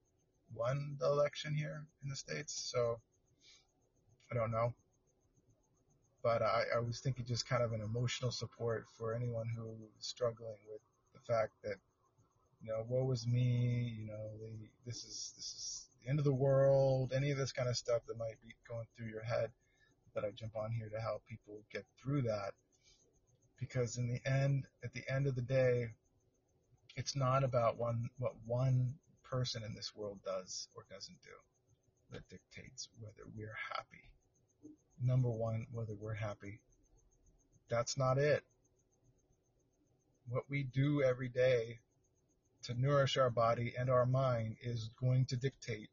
won 0.53 0.97
the 0.99 1.07
election 1.07 1.55
here 1.55 1.83
in 2.03 2.09
the 2.09 2.15
States. 2.15 2.53
So 2.71 2.99
I 4.31 4.35
don't 4.35 4.51
know. 4.51 4.75
But 6.21 6.43
I, 6.43 6.65
I 6.75 6.79
was 6.79 6.99
thinking 6.99 7.25
just 7.25 7.49
kind 7.49 7.63
of 7.63 7.73
an 7.73 7.81
emotional 7.81 8.29
support 8.29 8.85
for 8.99 9.15
anyone 9.15 9.49
who's 9.55 9.89
struggling 9.99 10.59
with 10.71 10.81
the 11.13 11.33
fact 11.33 11.53
that, 11.63 11.77
you 12.61 12.69
know, 12.69 12.85
woe 12.87 13.05
was 13.05 13.25
me, 13.25 13.95
you 13.99 14.05
know, 14.05 14.29
the, 14.39 14.69
this 14.85 14.97
is, 14.97 15.33
this 15.35 15.45
is 15.45 15.89
the 16.03 16.09
end 16.11 16.19
of 16.19 16.25
the 16.25 16.31
world, 16.31 17.13
any 17.15 17.31
of 17.31 17.37
this 17.39 17.51
kind 17.51 17.67
of 17.67 17.75
stuff 17.75 18.03
that 18.07 18.19
might 18.19 18.39
be 18.43 18.53
going 18.69 18.85
through 18.95 19.07
your 19.07 19.23
head, 19.23 19.49
that 20.13 20.23
I 20.23 20.29
jump 20.29 20.55
on 20.55 20.71
here 20.71 20.89
to 20.89 21.01
help 21.01 21.23
people 21.27 21.63
get 21.73 21.85
through 21.99 22.21
that. 22.23 22.53
Because 23.61 23.97
in 23.97 24.09
the 24.09 24.19
end, 24.29 24.65
at 24.83 24.91
the 24.91 25.03
end 25.07 25.27
of 25.27 25.35
the 25.35 25.41
day, 25.41 25.91
it's 26.97 27.15
not 27.15 27.43
about 27.43 27.77
one, 27.77 28.09
what 28.17 28.33
one 28.45 28.95
person 29.23 29.63
in 29.63 29.75
this 29.75 29.95
world 29.95 30.19
does 30.25 30.67
or 30.75 30.83
doesn't 30.89 31.21
do 31.23 31.29
that 32.11 32.27
dictates 32.27 32.89
whether 32.99 33.29
we're 33.37 33.55
happy. 33.73 34.03
Number 35.01 35.29
one, 35.29 35.67
whether 35.71 35.93
we're 35.93 36.15
happy. 36.15 36.59
That's 37.69 37.97
not 37.97 38.17
it. 38.17 38.43
What 40.27 40.43
we 40.49 40.63
do 40.63 41.03
every 41.03 41.29
day 41.29 41.79
to 42.63 42.73
nourish 42.73 43.15
our 43.15 43.29
body 43.29 43.73
and 43.77 43.89
our 43.89 44.05
mind 44.05 44.57
is 44.61 44.89
going 44.99 45.25
to 45.25 45.37
dictate 45.37 45.89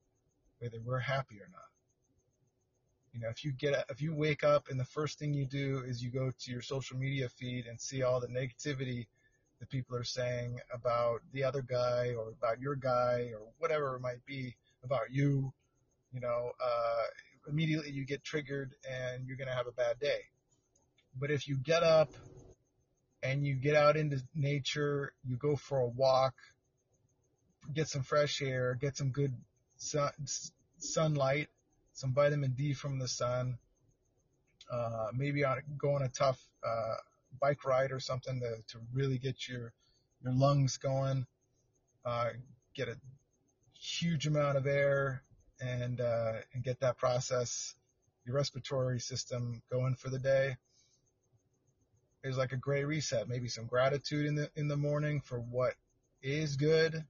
whether 0.58 0.80
we're 0.84 0.98
happy 0.98 1.36
or 1.36 1.48
not. 1.52 1.67
You 3.12 3.20
know, 3.20 3.28
if 3.28 3.44
you 3.44 3.52
get, 3.52 3.84
if 3.88 4.00
you 4.02 4.14
wake 4.14 4.44
up 4.44 4.68
and 4.70 4.78
the 4.78 4.84
first 4.84 5.18
thing 5.18 5.32
you 5.32 5.46
do 5.46 5.82
is 5.86 6.02
you 6.02 6.10
go 6.10 6.30
to 6.38 6.50
your 6.50 6.62
social 6.62 6.98
media 6.98 7.28
feed 7.28 7.66
and 7.66 7.80
see 7.80 8.02
all 8.02 8.20
the 8.20 8.28
negativity 8.28 9.06
that 9.60 9.68
people 9.70 9.96
are 9.96 10.04
saying 10.04 10.60
about 10.72 11.22
the 11.32 11.44
other 11.44 11.62
guy 11.62 12.14
or 12.16 12.30
about 12.30 12.60
your 12.60 12.76
guy 12.76 13.32
or 13.34 13.48
whatever 13.58 13.96
it 13.96 14.00
might 14.00 14.24
be 14.26 14.56
about 14.84 15.10
you, 15.10 15.52
you 16.12 16.20
know, 16.20 16.52
uh, 16.62 17.04
immediately 17.48 17.90
you 17.90 18.04
get 18.04 18.22
triggered 18.22 18.74
and 18.88 19.26
you're 19.26 19.36
going 19.36 19.48
to 19.48 19.54
have 19.54 19.66
a 19.66 19.72
bad 19.72 19.98
day. 19.98 20.20
But 21.18 21.30
if 21.30 21.48
you 21.48 21.56
get 21.56 21.82
up 21.82 22.10
and 23.22 23.44
you 23.44 23.54
get 23.54 23.74
out 23.74 23.96
into 23.96 24.22
nature, 24.34 25.12
you 25.24 25.36
go 25.36 25.56
for 25.56 25.78
a 25.78 25.88
walk, 25.88 26.34
get 27.72 27.88
some 27.88 28.02
fresh 28.02 28.40
air, 28.42 28.76
get 28.80 28.96
some 28.96 29.10
good 29.10 29.34
sun, 29.76 30.10
sunlight, 30.78 31.48
some 31.98 32.14
vitamin 32.14 32.52
D 32.56 32.74
from 32.74 33.00
the 33.00 33.08
sun, 33.08 33.58
uh, 34.72 35.08
maybe 35.12 35.44
on, 35.44 35.60
go 35.76 35.96
on 35.96 36.02
a 36.02 36.08
tough 36.08 36.38
uh, 36.64 36.94
bike 37.40 37.64
ride 37.64 37.90
or 37.90 37.98
something 37.98 38.38
to, 38.38 38.56
to 38.68 38.78
really 38.92 39.18
get 39.18 39.48
your 39.48 39.72
your 40.22 40.32
lungs 40.32 40.76
going, 40.76 41.26
uh, 42.04 42.28
get 42.74 42.88
a 42.88 42.96
huge 43.74 44.28
amount 44.28 44.56
of 44.56 44.66
air, 44.66 45.22
and 45.60 46.00
uh, 46.00 46.34
and 46.54 46.62
get 46.62 46.78
that 46.80 46.98
process, 46.98 47.74
your 48.24 48.36
respiratory 48.36 49.00
system 49.00 49.60
going 49.68 49.96
for 49.96 50.08
the 50.08 50.20
day. 50.20 50.56
There's 52.22 52.38
like 52.38 52.52
a 52.52 52.56
great 52.56 52.84
reset. 52.84 53.28
Maybe 53.28 53.48
some 53.48 53.66
gratitude 53.66 54.26
in 54.26 54.36
the 54.36 54.48
in 54.54 54.68
the 54.68 54.76
morning 54.76 55.20
for 55.20 55.40
what 55.40 55.74
is 56.22 56.54
good, 56.54 57.04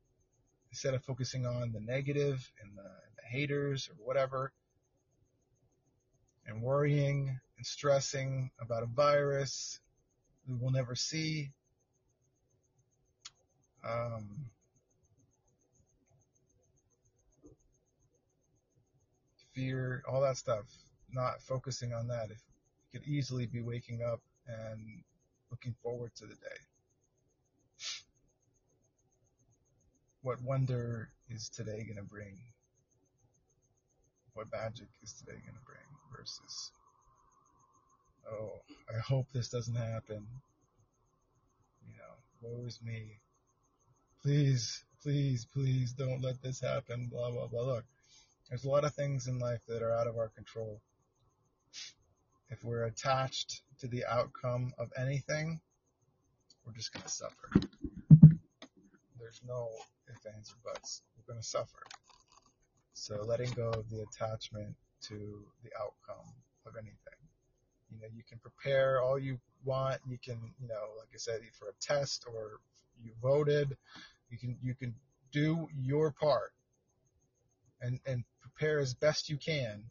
instead 0.70 0.94
of 0.94 1.04
focusing 1.04 1.44
on 1.44 1.72
the 1.72 1.80
negative 1.80 2.50
and 2.62 2.74
the, 2.74 2.90
the 3.16 3.28
haters 3.28 3.90
or 3.90 4.06
whatever, 4.06 4.52
and 6.48 6.62
worrying 6.62 7.38
and 7.56 7.66
stressing 7.66 8.50
about 8.60 8.82
a 8.82 8.86
virus 8.86 9.78
we 10.48 10.54
will 10.54 10.70
never 10.70 10.94
see. 10.94 11.50
Um, 13.86 14.46
fear, 19.54 20.02
all 20.08 20.22
that 20.22 20.36
stuff. 20.36 20.64
Not 21.12 21.40
focusing 21.42 21.92
on 21.92 22.08
that. 22.08 22.30
If 22.30 22.38
you 22.92 23.00
could 23.00 23.08
easily 23.08 23.46
be 23.46 23.60
waking 23.60 24.00
up 24.02 24.20
and 24.46 25.02
looking 25.50 25.74
forward 25.82 26.14
to 26.16 26.26
the 26.26 26.34
day. 26.34 26.58
What 30.22 30.42
wonder 30.42 31.10
is 31.30 31.48
today 31.48 31.84
going 31.84 31.96
to 31.96 32.02
bring? 32.02 32.38
What 34.34 34.46
magic 34.52 34.88
is 35.02 35.12
today 35.12 35.38
going 35.44 35.54
to 35.54 35.64
bring 35.64 35.87
versus 36.16 36.72
oh, 38.32 38.60
I 38.94 38.98
hope 38.98 39.26
this 39.32 39.48
doesn't 39.48 39.74
happen. 39.74 40.26
You 41.86 41.94
know, 41.96 42.14
woe 42.42 42.66
is 42.66 42.80
me. 42.82 43.20
Please, 44.22 44.84
please, 45.02 45.46
please 45.52 45.92
don't 45.92 46.22
let 46.22 46.42
this 46.42 46.60
happen. 46.60 47.06
Blah, 47.06 47.30
blah, 47.30 47.46
blah. 47.46 47.62
Look, 47.62 47.84
there's 48.48 48.64
a 48.64 48.68
lot 48.68 48.84
of 48.84 48.94
things 48.94 49.26
in 49.26 49.38
life 49.38 49.60
that 49.68 49.82
are 49.82 49.92
out 49.92 50.06
of 50.06 50.16
our 50.16 50.28
control. 50.28 50.80
If 52.50 52.64
we're 52.64 52.84
attached 52.84 53.62
to 53.80 53.88
the 53.88 54.04
outcome 54.06 54.72
of 54.78 54.90
anything, 54.96 55.60
we're 56.64 56.72
just 56.72 56.92
going 56.92 57.02
to 57.02 57.08
suffer. 57.08 57.50
There's 59.18 59.40
no 59.46 59.68
ifs, 60.08 60.26
ands, 60.34 60.50
or 60.52 60.72
buts. 60.72 61.02
We're 61.16 61.32
going 61.32 61.42
to 61.42 61.46
suffer. 61.46 61.82
So 62.94 63.22
letting 63.24 63.50
go 63.52 63.68
of 63.68 63.88
the 63.90 64.02
attachment 64.02 64.74
to 65.02 65.44
the 65.62 65.70
outcome 65.78 66.32
of 66.66 66.74
anything. 66.76 67.18
You 67.90 68.00
know, 68.00 68.08
you 68.14 68.22
can 68.28 68.38
prepare 68.38 69.00
all 69.00 69.18
you 69.18 69.38
want. 69.64 70.00
You 70.08 70.18
can, 70.22 70.38
you 70.60 70.68
know, 70.68 70.96
like 70.98 71.08
I 71.14 71.18
said, 71.18 71.40
for 71.58 71.68
a 71.68 71.72
test 71.80 72.26
or 72.28 72.60
you 73.02 73.12
voted, 73.22 73.76
you 74.30 74.38
can, 74.38 74.56
you 74.62 74.74
can 74.74 74.94
do 75.32 75.68
your 75.80 76.10
part 76.10 76.52
and, 77.80 78.00
and 78.06 78.24
prepare 78.40 78.78
as 78.78 78.94
best 78.94 79.28
you 79.28 79.36
can 79.36 79.82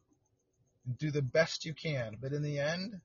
and 0.85 0.97
do 0.97 1.11
the 1.11 1.21
best 1.21 1.65
you 1.65 1.73
can. 1.73 2.17
But 2.21 2.33
in 2.33 2.41
the 2.41 2.59
end, 2.59 2.99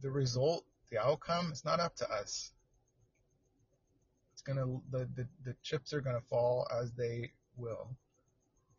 the 0.00 0.10
result, 0.10 0.64
the 0.90 0.98
outcome, 0.98 1.48
it's 1.50 1.64
not 1.64 1.80
up 1.80 1.96
to 1.96 2.10
us. 2.10 2.52
It's 4.32 4.42
gonna, 4.42 4.66
the, 4.90 5.08
the, 5.16 5.26
the 5.44 5.54
chips 5.62 5.92
are 5.92 6.00
gonna 6.00 6.20
fall 6.20 6.68
as 6.80 6.92
they 6.92 7.32
will. 7.56 7.88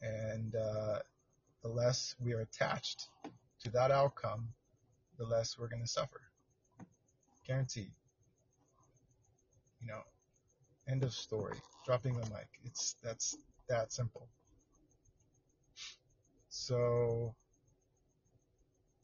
And, 0.02 0.56
uh, 0.56 1.00
the 1.62 1.70
less 1.70 2.16
we 2.20 2.34
are 2.34 2.41
attached 2.41 3.10
to 3.62 3.70
that 3.72 3.91
outcome, 3.91 4.47
the 5.18 5.26
less 5.26 5.57
we're 5.57 5.68
gonna 5.68 5.88
suffer. 5.88 6.22
Guaranteed. 7.45 7.91
You 9.82 9.88
know, 9.88 10.01
end 10.88 11.03
of 11.03 11.14
story. 11.14 11.57
Dropping 11.86 12.14
the 12.14 12.30
mic. 12.30 12.47
It's, 12.64 12.95
that's 13.03 13.38
that 13.68 13.91
simple. 13.91 14.28
So 16.49 17.36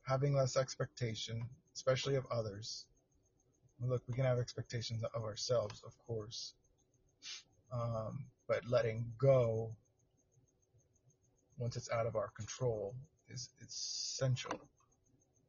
having 0.06 0.36
less 0.36 0.58
expectation, 0.58 1.44
especially 1.74 2.16
of 2.16 2.26
others. 2.32 2.86
Look, 3.82 4.04
we 4.08 4.14
can 4.14 4.24
have 4.24 4.40
expectations 4.40 5.04
of 5.14 5.24
ourselves, 5.24 5.84
of 5.86 5.98
course, 6.08 6.54
um, 7.74 8.26
but 8.48 8.66
letting 8.70 9.06
go 9.18 9.76
once 11.58 11.76
it's 11.76 11.92
out 11.92 12.06
of 12.06 12.16
our 12.16 12.30
control 12.30 12.94
is 13.30 13.50
essential. 13.62 14.60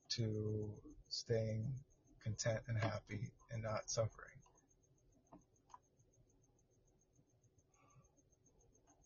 to 0.09 0.71
staying 1.09 1.67
content 2.23 2.61
and 2.69 2.79
happy 2.79 3.31
and 3.51 3.63
not 3.63 3.89
suffering. 3.89 4.35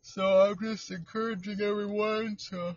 So 0.03 0.23
I'm 0.41 0.57
just 0.61 0.91
encouraging 0.91 1.61
everyone 1.61 2.37
to 2.51 2.77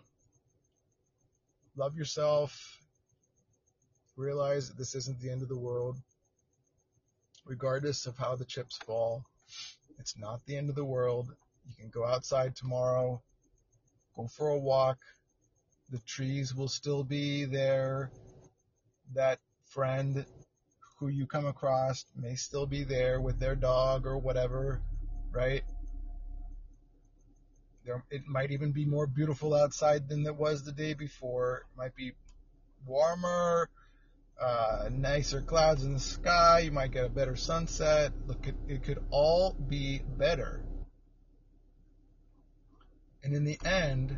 love 1.76 1.96
yourself, 1.96 2.78
realize 4.16 4.68
that 4.68 4.78
this 4.78 4.94
isn't 4.94 5.20
the 5.20 5.30
end 5.30 5.42
of 5.42 5.48
the 5.48 5.58
world, 5.58 5.98
regardless 7.44 8.06
of 8.06 8.16
how 8.16 8.36
the 8.36 8.44
chips 8.44 8.76
fall. 8.76 9.24
It's 9.98 10.16
not 10.16 10.44
the 10.46 10.56
end 10.56 10.70
of 10.70 10.76
the 10.76 10.84
world. 10.84 11.34
You 11.66 11.74
can 11.76 11.90
go 11.90 12.04
outside 12.04 12.54
tomorrow, 12.54 13.20
go 14.16 14.26
for 14.26 14.48
a 14.48 14.58
walk. 14.58 14.98
The 15.90 15.98
trees 16.06 16.54
will 16.54 16.68
still 16.68 17.04
be 17.04 17.44
there. 17.44 18.10
That 19.14 19.38
friend 19.66 20.24
who 20.98 21.08
you 21.08 21.26
come 21.26 21.46
across 21.46 22.04
may 22.16 22.34
still 22.36 22.66
be 22.66 22.84
there 22.84 23.20
with 23.20 23.38
their 23.38 23.54
dog 23.54 24.06
or 24.06 24.18
whatever, 24.18 24.80
right? 25.30 25.62
There, 27.84 28.02
it 28.10 28.26
might 28.26 28.50
even 28.50 28.72
be 28.72 28.86
more 28.86 29.06
beautiful 29.06 29.54
outside 29.54 30.08
than 30.08 30.24
it 30.26 30.36
was 30.36 30.64
the 30.64 30.72
day 30.72 30.94
before. 30.94 31.58
It 31.58 31.76
might 31.76 31.94
be 31.94 32.12
warmer, 32.86 33.68
uh, 34.40 34.88
nicer 34.90 35.42
clouds 35.42 35.84
in 35.84 35.92
the 35.92 36.00
sky. 36.00 36.60
You 36.60 36.72
might 36.72 36.92
get 36.92 37.04
a 37.04 37.10
better 37.10 37.36
sunset. 37.36 38.12
Look, 38.26 38.46
it, 38.46 38.54
it 38.68 38.82
could 38.84 39.04
all 39.10 39.52
be 39.52 40.00
better. 40.16 40.64
And 43.24 43.34
in 43.34 43.44
the 43.44 43.58
end, 43.64 44.16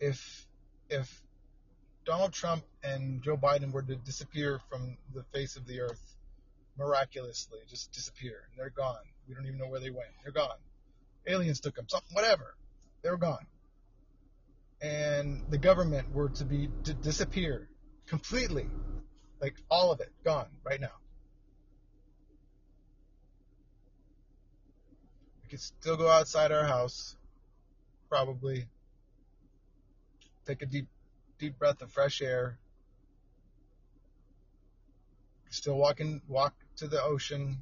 if 0.00 0.46
if 0.90 1.22
Donald 2.04 2.32
Trump 2.32 2.64
and 2.82 3.22
Joe 3.22 3.36
Biden 3.36 3.70
were 3.72 3.82
to 3.82 3.94
disappear 3.94 4.60
from 4.68 4.96
the 5.14 5.22
face 5.32 5.56
of 5.56 5.66
the 5.66 5.80
earth 5.80 6.02
miraculously, 6.76 7.60
just 7.68 7.92
disappear, 7.92 8.42
and 8.50 8.58
they're 8.58 8.70
gone. 8.70 8.96
We 9.28 9.34
don't 9.34 9.46
even 9.46 9.58
know 9.58 9.68
where 9.68 9.80
they 9.80 9.90
went. 9.90 10.08
They're 10.24 10.32
gone. 10.32 10.56
Aliens 11.26 11.60
took 11.60 11.76
them, 11.76 11.86
something, 11.88 12.14
whatever. 12.14 12.56
They 13.02 13.10
were 13.10 13.16
gone. 13.16 13.46
And 14.80 15.44
the 15.50 15.58
government 15.58 16.12
were 16.12 16.30
to 16.30 16.44
be 16.44 16.70
to 16.84 16.94
disappear 16.94 17.68
completely, 18.06 18.68
like 19.40 19.54
all 19.70 19.92
of 19.92 20.00
it, 20.00 20.10
gone 20.24 20.48
right 20.64 20.80
now. 20.80 20.96
We 25.42 25.50
could 25.50 25.60
still 25.60 25.96
go 25.96 26.08
outside 26.08 26.52
our 26.52 26.64
house, 26.64 27.16
probably 28.08 28.66
take 30.46 30.62
a 30.62 30.66
deep, 30.66 30.88
deep 31.38 31.58
breath 31.58 31.82
of 31.82 31.90
fresh 31.92 32.22
air. 32.22 32.58
Still 35.50 35.76
walking, 35.76 36.20
walk 36.28 36.54
to 36.76 36.88
the 36.88 37.02
ocean, 37.02 37.58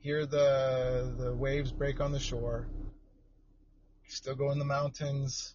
hear 0.00 0.24
the 0.24 1.14
the 1.18 1.34
waves 1.34 1.72
break 1.72 2.00
on 2.00 2.12
the 2.12 2.18
shore. 2.18 2.66
Still 4.08 4.34
go 4.34 4.50
in 4.52 4.58
the 4.58 4.64
mountains, 4.64 5.54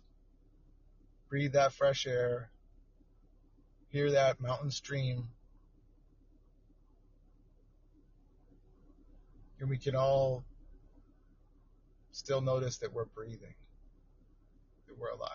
breathe 1.30 1.53
that 1.53 1.74
fresh 1.74 2.05
air, 2.05 2.49
hear 3.89 4.12
that 4.12 4.39
mountain 4.39 4.72
stream. 4.72 5.30
And 9.59 9.70
we 9.70 9.78
can 9.78 9.95
all 9.95 10.43
still 12.12 12.41
notice 12.41 12.78
that 12.78 12.93
we're 12.93 13.05
breathing, 13.05 13.53
that 14.88 14.97
we're 14.97 15.09
alive. 15.09 15.30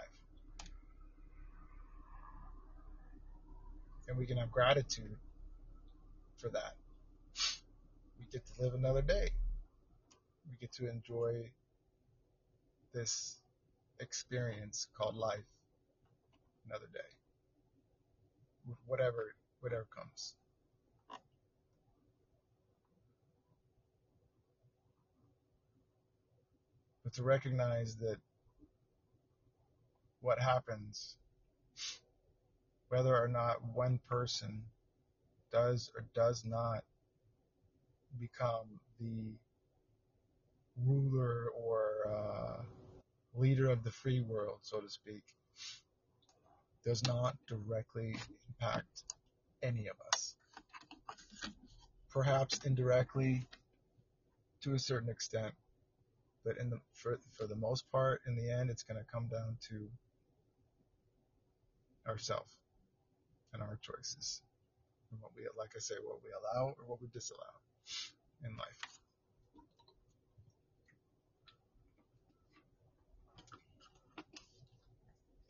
And 4.08 4.16
we 4.16 4.26
can 4.26 4.36
have 4.36 4.50
gratitude 4.50 5.16
for 6.36 6.48
that 6.50 6.74
we 8.18 8.26
get 8.32 8.46
to 8.46 8.62
live 8.62 8.74
another 8.74 9.02
day. 9.02 9.30
We 10.48 10.56
get 10.60 10.72
to 10.74 10.88
enjoy 10.90 11.50
this 12.94 13.36
experience 14.00 14.88
called 14.96 15.16
life 15.16 15.44
another 16.66 16.86
day. 16.92 17.00
Whatever 18.86 19.34
whatever 19.60 19.86
comes. 19.96 20.34
But 27.06 27.12
to 27.12 27.22
recognize 27.22 27.94
that 27.98 28.16
what 30.22 30.40
happens, 30.40 31.14
whether 32.88 33.16
or 33.16 33.28
not 33.28 33.62
one 33.62 34.00
person 34.08 34.64
does 35.52 35.88
or 35.94 36.04
does 36.16 36.44
not 36.44 36.82
become 38.18 38.80
the 38.98 39.36
ruler 40.84 41.46
or 41.56 42.08
uh, 42.08 42.62
leader 43.36 43.70
of 43.70 43.84
the 43.84 43.92
free 43.92 44.20
world, 44.22 44.58
so 44.62 44.80
to 44.80 44.90
speak, 44.90 45.22
does 46.84 47.06
not 47.06 47.36
directly 47.46 48.16
impact 48.48 49.04
any 49.62 49.86
of 49.86 49.94
us. 50.12 50.34
Perhaps 52.10 52.64
indirectly 52.64 53.46
to 54.62 54.74
a 54.74 54.78
certain 54.80 55.08
extent, 55.08 55.54
but 56.46 56.58
in 56.58 56.70
the 56.70 56.78
for, 56.92 57.18
for 57.36 57.48
the 57.48 57.56
most 57.56 57.90
part, 57.90 58.20
in 58.26 58.36
the 58.36 58.48
end, 58.48 58.70
it's 58.70 58.84
going 58.84 58.96
to 58.96 59.04
come 59.12 59.26
down 59.26 59.56
to 59.68 59.88
ourselves 62.08 62.54
and 63.52 63.60
our 63.60 63.76
choices. 63.82 64.42
And 65.10 65.20
what 65.20 65.32
we, 65.34 65.42
like 65.58 65.70
I 65.74 65.80
say, 65.80 65.96
what 66.04 66.22
we 66.22 66.30
allow 66.30 66.68
or 66.68 66.84
what 66.86 67.00
we 67.02 67.08
disallow 67.08 67.40
in 68.44 68.56
life. 68.56 69.00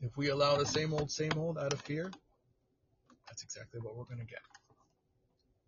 If 0.01 0.17
we 0.17 0.29
allow 0.29 0.57
the 0.57 0.65
same 0.65 0.93
old, 0.93 1.11
same 1.11 1.33
old 1.37 1.57
out 1.59 1.73
of 1.73 1.81
fear, 1.81 2.11
that's 3.27 3.43
exactly 3.43 3.79
what 3.81 3.95
we're 3.95 4.05
going 4.05 4.19
to 4.19 4.25
get. 4.25 4.41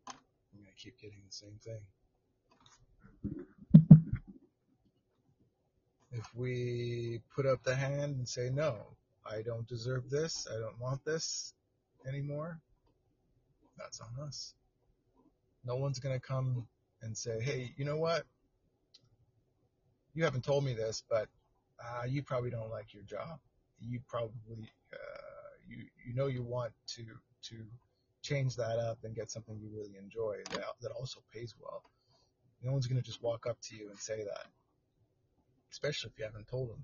We're 0.08 0.64
going 0.64 0.74
to 0.76 0.84
keep 0.84 1.00
getting 1.00 1.22
the 1.26 1.32
same 1.32 1.60
thing. 1.64 1.82
If 6.12 6.34
we 6.36 7.22
put 7.36 7.46
up 7.46 7.64
the 7.64 7.76
hand 7.76 8.16
and 8.18 8.28
say, 8.28 8.50
no, 8.50 8.76
I 9.26 9.42
don't 9.42 9.68
deserve 9.68 10.10
this, 10.10 10.48
I 10.52 10.60
don't 10.60 10.80
want 10.80 11.06
this 11.06 11.54
anymore, 12.08 12.60
that's 13.78 14.02
on 14.02 14.26
us. 14.26 14.56
No 15.66 15.76
one's 15.76 16.00
going 16.00 16.20
to 16.20 16.26
come 16.26 16.68
and 17.02 17.16
say, 17.16 17.40
hey, 17.42 17.74
you 17.78 17.86
know 17.86 17.98
what? 17.98 18.24
You 20.16 20.24
haven't 20.24 20.44
told 20.44 20.64
me 20.64 20.74
this, 20.74 21.04
but 21.10 21.28
uh, 21.80 22.06
you 22.08 22.24
probably 22.24 22.50
don't 22.50 22.72
like 22.72 22.94
your 22.94 23.04
job. 23.04 23.40
You 23.80 24.00
probably, 24.08 24.70
uh, 24.92 24.98
you, 25.68 25.86
you 26.06 26.16
know, 26.16 26.28
you 26.28 26.42
want 26.42 26.74
to, 26.96 27.06
to 27.44 27.56
change 28.22 28.56
that 28.56 28.80
up 28.80 28.98
and 29.04 29.16
get 29.16 29.32
something 29.32 29.58
you 29.62 29.70
really 29.74 29.96
enjoy 29.98 30.38
that, 30.52 30.64
that 30.82 30.92
also 30.92 31.22
pays 31.34 31.54
well. 31.62 31.84
No 32.64 32.72
one's 32.72 32.88
going 32.88 33.02
to 33.02 33.06
just 33.06 33.22
walk 33.22 33.46
up 33.46 33.58
to 33.62 33.76
you 33.76 33.90
and 33.90 33.98
say 33.98 34.24
that, 34.24 34.48
especially 35.72 36.12
if 36.12 36.20
you 36.20 36.26
haven't 36.26 36.48
told 36.48 36.70
them. 36.70 36.84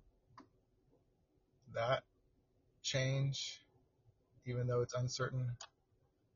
That 1.73 2.03
change, 2.83 3.61
even 4.45 4.67
though 4.67 4.81
it's 4.81 4.93
uncertain, 4.93 5.49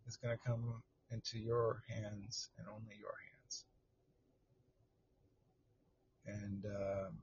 is 0.08 0.18
going 0.18 0.36
to 0.36 0.43
come 0.43 0.82
into 1.12 1.39
your 1.39 1.84
hands 1.88 2.50
and 2.58 2.68
only 2.68 2.95
your 3.00 3.14
hands. 3.32 3.66
And 6.26 6.66
um, 6.66 7.14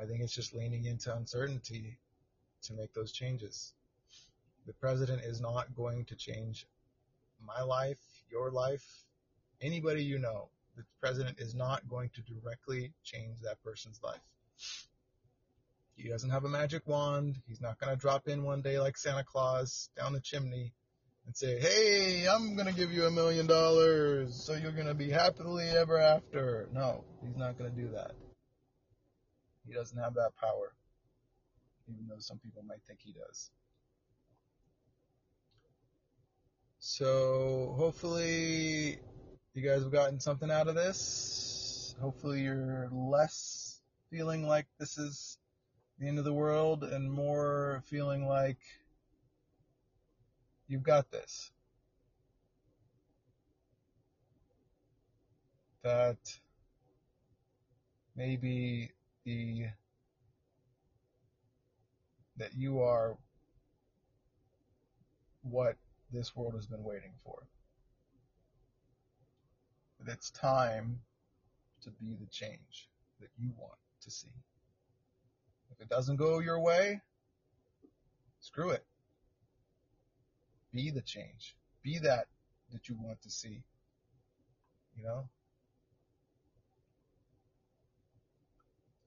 I 0.00 0.04
think 0.06 0.20
it's 0.20 0.34
just 0.34 0.54
leaning 0.54 0.84
into 0.84 1.14
uncertainty 1.14 1.98
to 2.62 2.72
make 2.72 2.92
those 2.92 3.12
changes. 3.12 3.72
The 4.66 4.72
president 4.74 5.22
is 5.24 5.40
not 5.40 5.74
going 5.74 6.04
to 6.06 6.14
change 6.14 6.66
my 7.44 7.62
life, 7.62 7.98
your 8.30 8.50
life, 8.50 9.04
anybody 9.60 10.04
you 10.04 10.18
know. 10.18 10.48
The 10.76 10.84
president 11.00 11.38
is 11.40 11.54
not 11.54 11.88
going 11.88 12.10
to 12.10 12.22
directly 12.22 12.92
change 13.02 13.40
that 13.42 13.62
person's 13.64 14.00
life. 14.02 14.20
He 15.96 16.08
doesn't 16.08 16.30
have 16.30 16.44
a 16.44 16.48
magic 16.48 16.86
wand. 16.86 17.36
He's 17.46 17.60
not 17.60 17.78
going 17.78 17.92
to 17.92 18.00
drop 18.00 18.28
in 18.28 18.44
one 18.44 18.62
day 18.62 18.78
like 18.78 18.96
Santa 18.96 19.24
Claus 19.24 19.90
down 19.96 20.12
the 20.12 20.20
chimney 20.20 20.72
and 21.26 21.36
say, 21.36 21.58
Hey, 21.58 22.26
I'm 22.28 22.54
going 22.54 22.68
to 22.68 22.72
give 22.72 22.92
you 22.92 23.06
a 23.06 23.10
million 23.10 23.46
dollars 23.46 24.34
so 24.34 24.54
you're 24.54 24.72
going 24.72 24.86
to 24.86 24.94
be 24.94 25.10
happily 25.10 25.68
ever 25.68 25.98
after. 25.98 26.68
No, 26.72 27.04
he's 27.22 27.36
not 27.36 27.58
going 27.58 27.70
to 27.70 27.76
do 27.76 27.88
that. 27.94 28.12
He 29.66 29.74
doesn't 29.74 29.98
have 29.98 30.14
that 30.14 30.30
power, 30.40 30.72
even 31.88 32.06
though 32.08 32.20
some 32.20 32.38
people 32.38 32.62
might 32.66 32.82
think 32.86 33.00
he 33.02 33.12
does. 33.12 33.50
So 36.78 37.74
hopefully 37.76 38.98
you 39.52 39.68
guys 39.68 39.82
have 39.82 39.92
gotten 39.92 40.20
something 40.20 40.50
out 40.50 40.68
of 40.68 40.74
this. 40.76 41.94
Hopefully 42.00 42.42
you're 42.42 42.88
less 42.92 43.67
feeling 44.10 44.46
like 44.46 44.66
this 44.78 44.96
is 44.98 45.38
the 45.98 46.08
end 46.08 46.18
of 46.18 46.24
the 46.24 46.32
world 46.32 46.84
and 46.84 47.10
more 47.10 47.82
feeling 47.86 48.26
like 48.26 48.58
you've 50.66 50.82
got 50.82 51.10
this. 51.10 51.50
That 55.82 56.18
maybe 58.16 58.90
the 59.24 59.66
that 62.36 62.54
you 62.56 62.80
are 62.80 63.16
what 65.42 65.76
this 66.12 66.36
world 66.36 66.54
has 66.54 66.66
been 66.66 66.84
waiting 66.84 67.12
for. 67.24 67.42
That 70.00 70.12
it's 70.12 70.30
time 70.30 71.00
to 71.82 71.90
be 71.90 72.14
the 72.20 72.26
change 72.26 72.88
that 73.20 73.30
you 73.38 73.50
want 73.58 73.78
to 74.02 74.10
see. 74.10 74.32
If 75.70 75.80
it 75.80 75.88
doesn't 75.88 76.16
go 76.16 76.38
your 76.40 76.60
way, 76.60 77.00
screw 78.40 78.70
it. 78.70 78.84
Be 80.72 80.90
the 80.90 81.02
change. 81.02 81.56
Be 81.82 81.98
that 82.00 82.26
that 82.72 82.88
you 82.88 82.96
want 83.00 83.22
to 83.22 83.30
see. 83.30 83.62
You 84.96 85.04
know? 85.04 85.28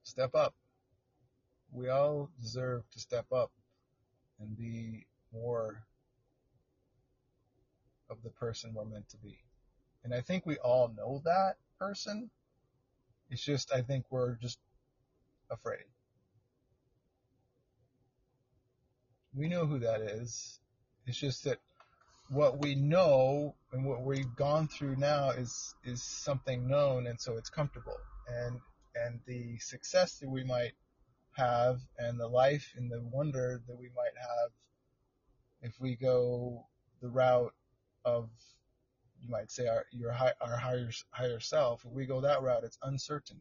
Step 0.04 0.36
up. 0.36 0.54
We 1.72 1.90
all 1.90 2.30
deserve 2.42 2.84
to 2.92 3.00
step 3.00 3.26
up 3.32 3.52
and 4.40 4.58
be 4.58 5.06
more 5.34 5.84
of 8.10 8.18
the 8.24 8.30
person 8.30 8.74
we're 8.74 8.86
meant 8.86 9.08
to 9.10 9.18
be. 9.18 9.38
And 10.04 10.14
I 10.14 10.22
think 10.22 10.46
we 10.46 10.58
all 10.58 10.94
know 10.98 11.22
that 11.24 11.56
person. 11.80 12.30
It's 13.30 13.44
just, 13.44 13.72
I 13.74 13.82
think 13.82 14.06
we're 14.10 14.36
just 14.36 14.60
afraid. 15.52 15.86
We 19.36 19.48
know 19.48 19.66
who 19.66 19.80
that 19.80 20.02
is. 20.02 20.60
It's 21.06 21.18
just 21.18 21.44
that 21.46 21.60
what 22.30 22.60
we 22.60 22.76
know 22.76 23.56
and 23.72 23.86
what 23.86 24.04
we've 24.04 24.36
gone 24.36 24.68
through 24.68 24.96
now 24.96 25.32
is 25.32 25.76
is 25.84 26.04
something 26.04 26.68
known 26.68 27.08
and 27.08 27.20
so 27.20 27.38
it's 27.38 27.50
comfortable. 27.50 27.98
And 28.28 28.60
and 28.96 29.20
the 29.26 29.58
success 29.60 30.20
that 30.20 30.30
we 30.30 30.44
might 30.44 30.74
have 31.34 31.80
and 31.98 32.20
the 32.20 32.28
life 32.28 32.74
and 32.76 32.92
the 32.92 33.02
wonder 33.02 33.62
that 33.68 33.78
we 33.78 33.90
might 33.96 34.18
have 34.18 34.52
if 35.62 35.80
we 35.80 35.96
go 35.96 36.66
the 37.02 37.10
route 37.10 37.54
of 38.04 38.30
you 39.22 39.30
might 39.30 39.52
say 39.52 39.68
our 39.68 39.86
your 39.92 40.12
high, 40.12 40.34
our 40.42 40.58
higher 40.58 40.92
higher 41.12 41.40
self 41.40 41.86
if 41.86 41.92
we 41.92 42.06
go 42.06 42.22
that 42.22 42.42
route 42.42 42.64
it's 42.64 42.78
uncertain 42.84 43.40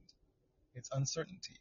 it's 0.75 0.91
uncertainty 0.93 1.57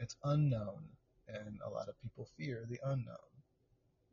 it's 0.00 0.16
unknown 0.24 0.82
and 1.28 1.58
a 1.64 1.70
lot 1.70 1.88
of 1.88 2.00
people 2.00 2.26
fear 2.36 2.66
the 2.68 2.80
unknown 2.84 3.16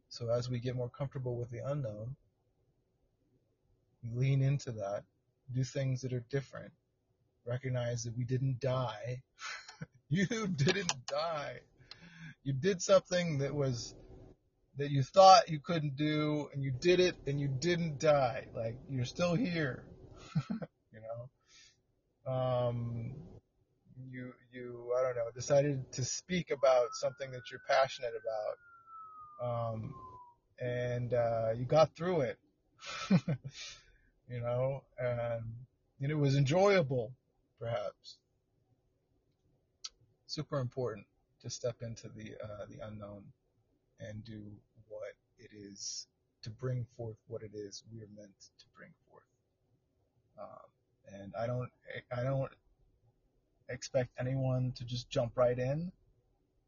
so 0.10 0.30
as 0.30 0.50
we 0.50 0.60
get 0.60 0.76
more 0.76 0.90
comfortable 0.90 1.36
with 1.36 1.50
the 1.50 1.62
unknown 1.66 2.16
lean 4.14 4.42
into 4.42 4.72
that 4.72 5.04
do 5.54 5.64
things 5.64 6.02
that 6.02 6.14
are 6.14 6.24
different 6.30 6.72
recognize 7.46 8.04
that 8.04 8.18
we 8.18 8.24
didn't 8.24 8.60
die 8.60 9.22
you 10.10 10.26
didn't 10.48 10.94
die 11.08 11.60
you 12.44 12.54
did 12.54 12.82
something 12.82 13.40
that 13.40 13.54
was 13.54 13.94
that 14.78 14.92
you 14.92 15.04
thought 15.04 15.50
you 15.50 15.60
couldn't 15.60 15.98
do 15.98 16.48
and 16.54 16.64
you 16.64 16.72
did 16.72 17.00
it 17.00 17.16
and 17.26 17.40
you 17.40 17.48
didn't 17.48 18.00
die. 18.00 18.46
Like 18.56 18.78
you're 18.90 19.06
still 19.06 19.36
here. 19.36 19.84
you 20.94 21.02
know? 21.02 22.32
Um, 22.32 23.16
you, 24.12 24.34
you, 24.52 24.94
I 24.98 25.02
don't 25.02 25.16
know, 25.16 25.30
decided 25.34 25.92
to 25.94 26.04
speak 26.04 26.52
about 26.52 26.88
something 26.94 27.32
that 27.32 27.42
you're 27.52 27.62
passionate 27.68 28.14
about. 29.40 29.74
Um, 29.74 29.94
and, 30.60 31.14
uh, 31.14 31.50
you 31.56 31.66
got 31.66 31.96
through 31.96 32.22
it. 32.22 32.38
you 34.30 34.42
know, 34.42 34.84
and, 35.00 35.20
and 36.02 36.12
it 36.12 36.18
was 36.18 36.36
enjoyable, 36.36 37.12
perhaps. 37.60 38.18
Super 40.26 40.60
important 40.60 41.06
to 41.42 41.50
step 41.50 41.76
into 41.82 42.10
the, 42.10 42.34
uh, 42.44 42.66
the 42.70 42.86
unknown 42.86 43.24
and 44.00 44.24
do 44.24 44.42
what 44.88 45.14
it 45.40 45.50
is 45.56 46.08
to 46.44 46.50
bring 46.50 46.86
forth 46.96 47.18
what 47.28 47.42
it 47.42 47.52
is 47.54 47.84
we 47.92 48.00
are 48.00 48.10
meant 48.16 48.32
to 48.60 48.66
bring 48.76 48.90
forth. 49.10 49.24
Um, 50.40 51.22
and 51.22 51.34
I 51.40 51.48
don't, 51.48 51.70
I 52.16 52.24
don't 52.24 52.52
expect 53.70 54.10
anyone 54.20 54.74
to 54.78 54.86
just 54.86 55.10
jump 55.10 55.38
right 55.38 55.58
in 55.58 55.92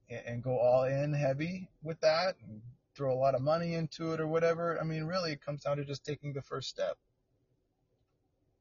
and, 0.10 0.22
and 0.26 0.44
go 0.44 0.58
all 0.58 0.84
in 0.84 1.14
heavy 1.14 1.70
with 1.82 2.00
that 2.02 2.36
and 2.48 2.62
throw 2.96 3.14
a 3.14 3.16
lot 3.16 3.36
of 3.36 3.42
money 3.42 3.74
into 3.74 4.14
it 4.14 4.20
or 4.20 4.28
whatever. 4.28 4.80
I 4.80 4.84
mean, 4.84 5.04
really, 5.04 5.32
it 5.32 5.42
comes 5.42 5.64
down 5.64 5.78
to 5.78 5.86
just 5.86 6.06
taking 6.06 6.34
the 6.34 6.42
first 6.42 6.70
step. 6.70 6.98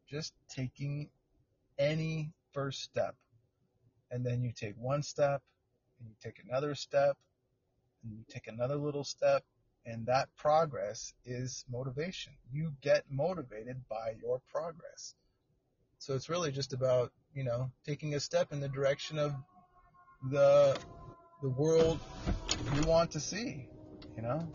Just 0.08 0.32
taking 0.48 1.10
any 1.78 2.32
first 2.52 2.82
step. 2.82 3.14
And 4.10 4.24
then 4.24 4.42
you 4.42 4.52
take 4.52 4.74
one 4.78 5.02
step 5.02 5.42
and 5.98 6.08
you 6.08 6.14
take 6.22 6.42
another 6.48 6.74
step 6.74 7.16
and 8.02 8.12
you 8.12 8.24
take 8.28 8.46
another 8.46 8.76
little 8.76 9.04
step 9.04 9.44
and 9.84 10.06
that 10.06 10.28
progress 10.36 11.14
is 11.24 11.64
motivation. 11.70 12.34
You 12.52 12.72
get 12.82 13.04
motivated 13.10 13.88
by 13.88 14.14
your 14.20 14.40
progress. 14.52 15.14
So 15.98 16.14
it's 16.14 16.28
really 16.28 16.52
just 16.52 16.72
about, 16.72 17.10
you 17.34 17.44
know, 17.44 17.70
taking 17.86 18.14
a 18.14 18.20
step 18.20 18.52
in 18.52 18.60
the 18.60 18.68
direction 18.68 19.18
of 19.18 19.34
the 20.30 20.78
the 21.42 21.48
world 21.48 22.00
you 22.74 22.82
want 22.82 23.12
to 23.12 23.20
see, 23.20 23.68
you 24.16 24.22
know? 24.22 24.48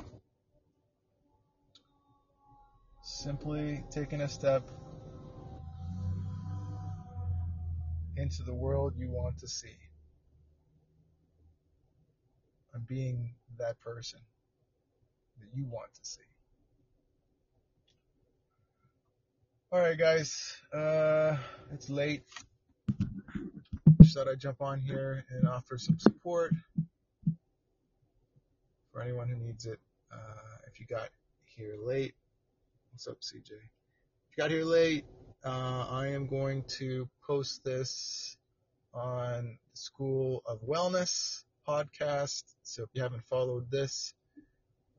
Simply 3.02 3.84
taking 3.90 4.22
a 4.22 4.28
step 4.28 4.70
into 8.18 8.44
the 8.44 8.54
world 8.54 8.94
you 8.98 9.10
want 9.10 9.38
to 9.40 9.48
see 9.48 9.76
and 12.74 12.88
being 12.88 13.34
that 13.58 13.80
person 13.80 14.20
that 15.40 15.48
you 15.54 15.66
want 15.66 15.94
to 15.94 16.06
see. 16.06 16.22
All 19.72 19.80
right, 19.80 19.98
guys, 19.98 20.56
uh, 20.74 21.38
it's 21.72 21.90
late. 21.90 22.24
Just 24.04 24.18
thought 24.18 24.28
I'd 24.28 24.38
jump 24.38 24.62
on 24.62 24.82
here 24.82 25.24
and 25.30 25.48
offer 25.48 25.78
some 25.78 25.98
support 25.98 26.52
for 28.92 29.02
anyone 29.02 29.30
who 29.30 29.38
needs 29.38 29.66
it. 29.66 29.80
Uh, 30.12 30.58
if 30.68 30.78
you 30.78 30.86
got 30.86 31.08
here 31.46 31.78
late, 31.82 32.14
what's 32.92 33.08
up, 33.08 33.22
CJ? 33.22 33.52
If 33.52 34.36
you 34.36 34.44
got 34.44 34.52
here 34.52 34.66
late, 34.66 35.06
uh, 35.46 35.88
I 35.90 36.08
am 36.08 36.28
going 36.28 36.66
to 36.80 37.08
post 37.26 37.64
this 37.64 38.36
on 38.94 39.58
the 39.72 39.78
School 39.78 40.44
of 40.46 40.60
Wellness 40.64 41.46
podcast. 41.66 42.44
So 42.64 42.84
if 42.84 42.90
you 42.92 43.02
haven't 43.02 43.24
followed 43.24 43.72
this, 43.72 44.14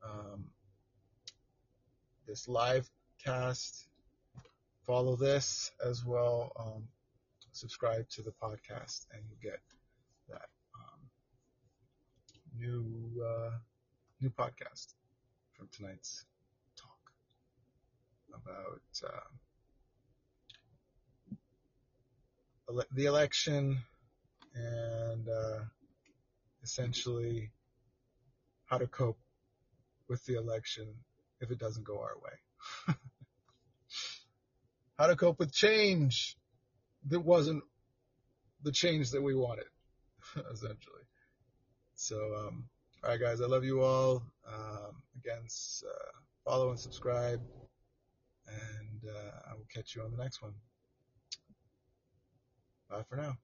um, 0.03 0.45
this 2.27 2.47
live 2.47 2.89
cast, 3.23 3.87
follow 4.87 5.15
this 5.15 5.71
as 5.85 6.03
well. 6.03 6.51
Um, 6.59 6.87
subscribe 7.55 8.07
to 8.09 8.21
the 8.21 8.31
podcast, 8.31 9.05
and 9.13 9.23
you 9.29 9.37
get 9.41 9.61
that 10.27 10.49
um, 10.75 10.99
new 12.57 13.23
uh, 13.23 13.51
new 14.19 14.29
podcast 14.29 14.93
from 15.53 15.69
tonight's 15.71 16.25
talk 16.75 17.13
about 18.33 18.81
uh, 19.07 19.29
the 22.91 23.05
election 23.05 23.81
and 24.53 25.29
uh, 25.29 25.63
essentially 26.61 27.53
how 28.65 28.77
to 28.77 28.87
cope 28.87 29.21
with 30.09 30.25
the 30.25 30.35
election 30.35 30.93
if 31.39 31.51
it 31.51 31.57
doesn't 31.57 31.85
go 31.85 31.99
our 31.99 32.17
way. 32.21 32.37
how 34.97 35.07
to 35.07 35.15
cope 35.15 35.39
with 35.39 35.53
change 35.53 36.35
that 37.07 37.19
wasn't 37.19 37.63
the 38.63 38.71
change 38.71 39.11
that 39.11 39.21
we 39.21 39.35
wanted, 39.35 39.65
essentially. 40.51 41.03
So, 41.95 42.17
um, 42.35 42.65
all 43.03 43.11
right, 43.11 43.19
guys, 43.19 43.41
I 43.41 43.45
love 43.45 43.63
you 43.63 43.81
all. 43.81 44.23
Um, 44.47 45.01
again, 45.17 45.43
uh, 45.45 46.11
follow 46.43 46.69
and 46.69 46.79
subscribe, 46.79 47.41
and 48.47 49.09
uh, 49.09 49.51
I 49.51 49.53
will 49.53 49.67
catch 49.73 49.95
you 49.95 50.01
on 50.01 50.11
the 50.11 50.21
next 50.21 50.41
one. 50.41 50.53
Bye 52.89 53.03
for 53.09 53.15
now. 53.15 53.37